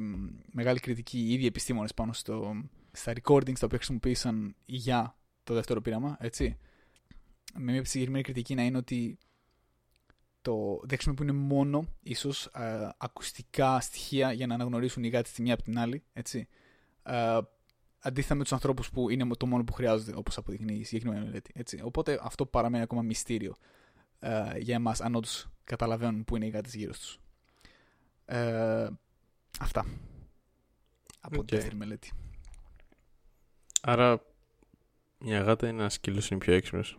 μεγάλη 0.52 0.78
κριτική 0.78 1.18
οι 1.18 1.32
ίδιοι 1.32 1.46
επιστήμονες 1.46 1.94
πάνω 1.94 2.12
στο, 2.12 2.62
στα 2.92 3.12
recordings 3.12 3.58
τα 3.58 3.66
οποία 3.66 3.78
χρησιμοποίησαν 3.78 4.54
για 4.64 5.16
το 5.44 5.54
δεύτερο 5.54 5.80
πείραμα, 5.80 6.16
έτσι. 6.20 6.58
Με 7.58 7.72
μια 7.72 7.84
συγκεκριμένη 7.84 8.24
κριτική 8.24 8.54
να 8.54 8.62
είναι 8.62 8.76
ότι 8.76 9.18
το 10.42 10.80
δεν 10.82 10.98
χρησιμοποιούν 10.98 11.36
μόνο 11.36 11.86
ίσως 12.02 12.50
ακουστικά 12.98 13.80
στοιχεία 13.80 14.32
για 14.32 14.46
να 14.46 14.54
αναγνωρίσουν 14.54 15.04
οι 15.04 15.08
γάτες 15.08 15.32
τη 15.32 15.42
μία 15.42 15.54
από 15.54 15.62
την 15.62 15.78
άλλη. 15.78 16.02
Έτσι. 16.12 16.48
Ε, 17.02 17.38
αντίθετα 17.98 18.34
με 18.34 18.42
τους 18.42 18.52
ανθρώπους 18.52 18.90
που 18.90 19.10
είναι 19.10 19.34
το 19.36 19.46
μόνο 19.46 19.64
που 19.64 19.72
χρειάζονται, 19.72 20.16
όπως 20.16 20.36
αποδεικνύει 20.36 20.74
η 20.78 20.84
συγκεκριμένη 20.84 21.24
μελέτη. 21.24 21.52
Έτσι. 21.54 21.80
Οπότε 21.82 22.20
αυτό 22.22 22.46
παραμένει 22.46 22.82
ακόμα 22.82 23.02
μυστήριο 23.02 23.54
ε, 24.18 24.58
για 24.58 24.74
εμάς, 24.74 25.00
αν 25.00 25.14
όντως 25.14 25.48
καταλαβαίνουν 25.64 26.24
πού 26.24 26.36
είναι 26.36 26.46
οι 26.46 26.48
γάτες 26.48 26.74
γύρω 26.74 26.92
τους. 26.92 27.18
Ε, 28.24 28.88
αυτά. 29.60 29.86
Από 31.20 31.40
okay. 31.40 31.46
τη 31.46 31.54
δεύτερη 31.54 31.76
μελέτη. 31.76 32.12
Άρα, 33.82 34.22
μια 35.18 35.40
γάτα 35.42 35.68
είναι 35.68 35.80
ένας 35.80 35.94
σκύλος 35.94 36.30
είναι 36.30 36.40
πιο 36.40 36.52
έξυπνος. 36.54 36.98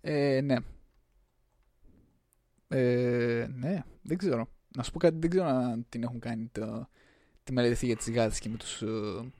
Ε, 0.00 0.40
ναι, 0.40 0.56
ε, 2.68 3.46
ναι, 3.50 3.82
δεν 4.02 4.16
ξέρω. 4.18 4.48
Να 4.76 4.82
σου 4.82 4.90
πω 4.92 4.98
κάτι, 4.98 5.16
δεν 5.18 5.30
ξέρω 5.30 5.46
αν 5.46 5.86
την 5.88 6.02
έχουν 6.02 6.20
κάνει 6.20 6.48
το, 6.52 6.88
τη 7.42 7.52
μελέτη 7.52 7.86
για 7.86 7.96
τις 7.96 8.10
γάτες 8.10 8.38
και 8.38 8.48
με 8.48 8.56
τους, 8.56 8.82
ε, 8.82 9.32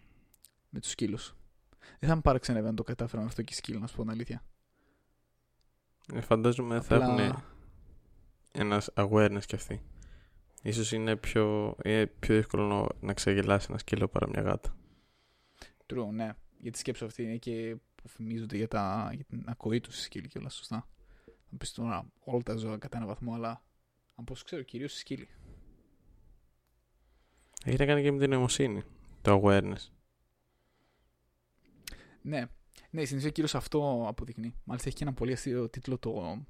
με 0.69 0.81
τους 0.81 0.91
σκύλους. 0.91 1.37
Δεν 1.99 2.09
θα 2.09 2.15
με 2.15 2.21
παραξενεύει 2.21 2.69
αν 2.69 2.75
το 2.75 2.83
κατάφεραν 2.83 3.27
αυτό 3.27 3.43
και 3.43 3.53
οι 3.53 3.57
σκύλοι, 3.57 3.79
να 3.79 3.87
σου 3.87 3.97
πω 3.97 4.03
την 4.03 4.11
αλήθεια. 4.11 4.43
Ε, 6.15 6.21
φαντάζομαι 6.21 6.77
Απλά... 6.77 6.99
θα 6.99 7.05
έχουν 7.05 7.43
ένας 8.53 8.91
awareness 8.95 9.45
κι 9.47 9.55
αυτοί. 9.55 9.83
Ίσως 10.63 10.93
είναι 10.93 11.17
πιο, 11.17 11.77
είναι 11.85 12.07
πιο 12.07 12.35
δύσκολο 12.35 12.97
να 13.01 13.13
ξεγελάσει 13.13 13.67
ένα 13.71 13.79
σκύλο 13.79 14.09
παρά 14.09 14.29
μια 14.29 14.43
γάτα. 14.43 14.77
True, 15.87 16.09
ναι. 16.11 16.35
Γιατί 16.59 16.71
τη 16.71 16.79
σκέψη 16.79 17.05
αυτή 17.05 17.23
είναι 17.23 17.37
και 17.37 17.77
που 17.95 18.09
φημίζονται 18.09 18.57
για, 18.57 18.69
τα, 18.69 19.11
για 19.15 19.25
την 19.25 19.45
ακοή 19.47 19.81
τους 19.81 20.01
σκύλοι 20.01 20.29
και 20.29 20.39
όλα 20.39 20.49
σωστά. 20.49 20.89
Θα 21.51 21.57
πεις 21.57 21.73
τώρα 21.73 22.13
όλα 22.25 22.43
τα 22.43 22.57
ζώα 22.57 22.79
κατά 22.79 22.97
ένα 22.97 23.07
βαθμό, 23.07 23.35
αλλά 23.35 23.63
από 24.15 24.33
όσο 24.33 24.45
ξέρω, 24.45 24.63
κυρίως 24.63 24.95
οι 24.95 24.99
σκύλοι. 24.99 25.29
Έχει 27.65 27.77
να 27.79 27.87
κάνει 27.87 28.03
και 28.03 28.13
με 28.13 28.19
την 28.19 28.31
νοημοσύνη. 28.31 28.83
Το 29.23 29.41
awareness. 29.43 29.89
Ναι. 32.23 32.47
Ναι, 32.91 33.05
στην 33.05 33.17
ουσία 33.17 33.31
κυρίως 33.31 33.55
αυτό 33.55 34.05
αποδεικνύει. 34.09 34.55
Μάλιστα 34.65 34.89
έχει 34.89 34.99
και 34.99 35.05
ένα 35.05 35.13
πολύ 35.13 35.33
αστείο 35.33 35.69
τίτλο 35.69 35.99
το, 35.99 36.45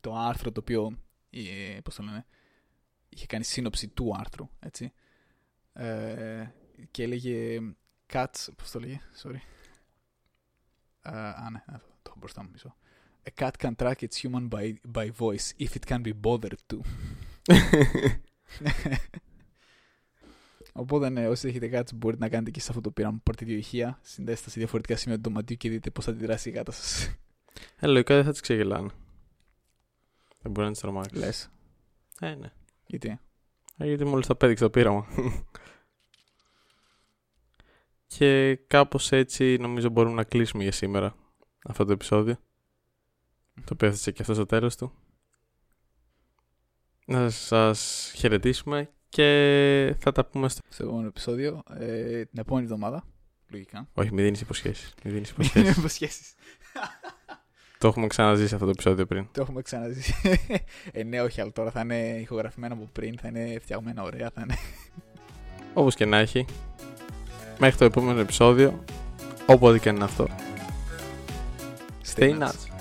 το 0.00 0.14
άρθρο 0.14 0.52
το 0.52 0.60
οποίο. 0.60 0.98
Ε, 1.30 1.78
πώς 1.84 1.94
το 1.94 2.02
λένε, 2.02 2.26
είχε 3.08 3.26
κάνει 3.26 3.44
σύνοψη 3.44 3.88
του 3.88 4.14
άρθρου, 4.16 4.48
έτσι. 4.58 4.92
Ε, 5.72 6.46
και 6.90 7.02
έλεγε 7.02 7.60
Cats, 8.12 8.48
πώς 8.56 8.70
το 8.70 8.80
λέγε, 8.80 9.00
sorry. 9.22 9.38
Ε, 11.02 11.10
α, 11.18 11.48
ναι, 11.52 11.62
το 12.02 12.06
έχω 12.06 12.16
μπροστά 12.18 12.42
μου 12.42 12.48
μισό. 12.52 12.76
A 13.22 13.42
cat 13.42 13.50
can 13.58 13.74
track 13.76 13.94
its 14.00 14.16
human 14.22 14.48
by, 14.48 14.74
by 14.94 15.10
voice 15.18 15.52
if 15.58 15.68
it 15.68 15.86
can 15.88 16.02
be 16.02 16.12
bothered 16.22 16.60
to. 16.66 16.80
Οπότε, 20.72 21.08
ναι, 21.08 21.28
όσοι 21.28 21.48
έχετε 21.48 21.68
κάτι 21.68 21.94
μπορείτε 21.94 22.22
να 22.22 22.28
κάνετε 22.28 22.50
και 22.50 22.60
σε 22.60 22.66
αυτό 22.68 22.80
το 22.80 22.90
πείραμα. 22.90 23.20
Πάρτε 23.22 23.44
δύο 23.44 23.56
ηχεία, 23.56 23.98
συνδέστε 24.02 24.50
σε 24.50 24.58
διαφορετικά 24.58 24.96
σημεία 24.96 25.16
του 25.16 25.22
δωματίου 25.22 25.56
και 25.56 25.68
δείτε 25.68 25.90
πώς 25.90 26.04
θα 26.04 26.10
αντιδράσει 26.10 26.48
η 26.48 26.52
γάτα 26.52 26.72
σας. 26.72 27.10
Ε, 27.76 27.86
λογικά 27.86 28.14
δεν 28.14 28.24
θα 28.24 28.30
τις 28.30 28.40
ξεγελάνε. 28.40 28.90
Δεν 30.42 30.52
μπορεί 30.52 30.66
να 30.66 30.72
τις 30.72 30.80
τρομάξεις. 30.80 31.18
Λες. 31.18 31.50
Ε, 32.20 32.34
ναι. 32.34 32.52
Γιατί; 32.86 33.18
Ε, 33.76 33.86
γιατί 33.86 34.04
μόλις 34.04 34.26
θα 34.26 34.36
πέδειξε 34.36 34.64
το 34.64 34.70
πείραμα. 34.70 35.06
Και 38.18 38.58
κάπως 38.66 39.12
έτσι 39.12 39.56
νομίζω 39.60 39.88
μπορούμε 39.88 40.14
να 40.14 40.24
κλείσουμε 40.24 40.62
για 40.62 40.72
σήμερα 40.72 41.14
αυτό 41.66 41.84
το 41.84 41.92
επεισόδιο. 41.92 42.36
Το 43.54 43.72
οποίο 43.72 43.88
έθεσε 43.88 44.10
και 44.10 44.22
αυτός 44.22 44.36
στο 44.36 44.46
τέλος 44.46 44.76
του. 44.76 44.92
Να 47.06 47.30
σας 47.30 48.12
χαιρετήσουμε 48.16 48.90
και 49.08 49.94
θα 49.98 50.12
τα 50.12 50.24
πούμε 50.24 50.48
στο, 50.48 50.60
στο 50.68 50.84
επόμενο 50.84 51.06
επεισόδιο 51.06 51.62
ε, 51.78 52.24
την 52.24 52.38
επόμενη 52.38 52.64
εβδομάδα. 52.64 53.04
Λογικά. 53.48 53.88
Όχι, 53.94 54.12
μην 54.12 54.24
δίνεις 54.24 54.40
υποσχέσεις. 54.40 54.94
Μην 55.04 55.14
δίνεις 55.14 55.30
υποσχέσεις. 55.76 56.34
το 57.78 57.88
έχουμε 57.88 58.06
ξαναζήσει 58.06 58.54
αυτό 58.54 58.66
το 58.66 58.70
επεισόδιο 58.70 59.06
πριν. 59.06 59.28
Το 59.32 59.40
έχουμε 59.40 59.62
ξαναζήσει. 59.62 60.14
ε, 60.92 61.02
ναι, 61.02 61.20
όχι, 61.20 61.40
αλλά 61.40 61.52
τώρα 61.52 61.70
θα 61.70 61.80
είναι 61.80 62.18
ηχογραφημένο 62.20 62.74
από 62.74 62.88
πριν, 62.92 63.18
θα 63.18 63.28
είναι 63.28 63.58
φτιαγμένα 63.58 64.02
ωραία, 64.02 64.30
θα 64.30 64.40
είναι... 64.40 64.54
Όπως 65.74 65.94
και 65.94 66.04
να 66.04 66.16
έχει. 66.16 66.44
Μέχρι 67.58 67.76
το 67.78 67.84
επόμενο 67.84 68.20
επεισόδιο, 68.20 68.84
όποτε 69.46 69.78
και 69.78 69.88
είναι 69.88 70.04
αυτό. 70.04 70.26
Stay, 72.14 72.20
Stay 72.20 72.38
nuts. 72.38 72.42
nuts. 72.42 72.75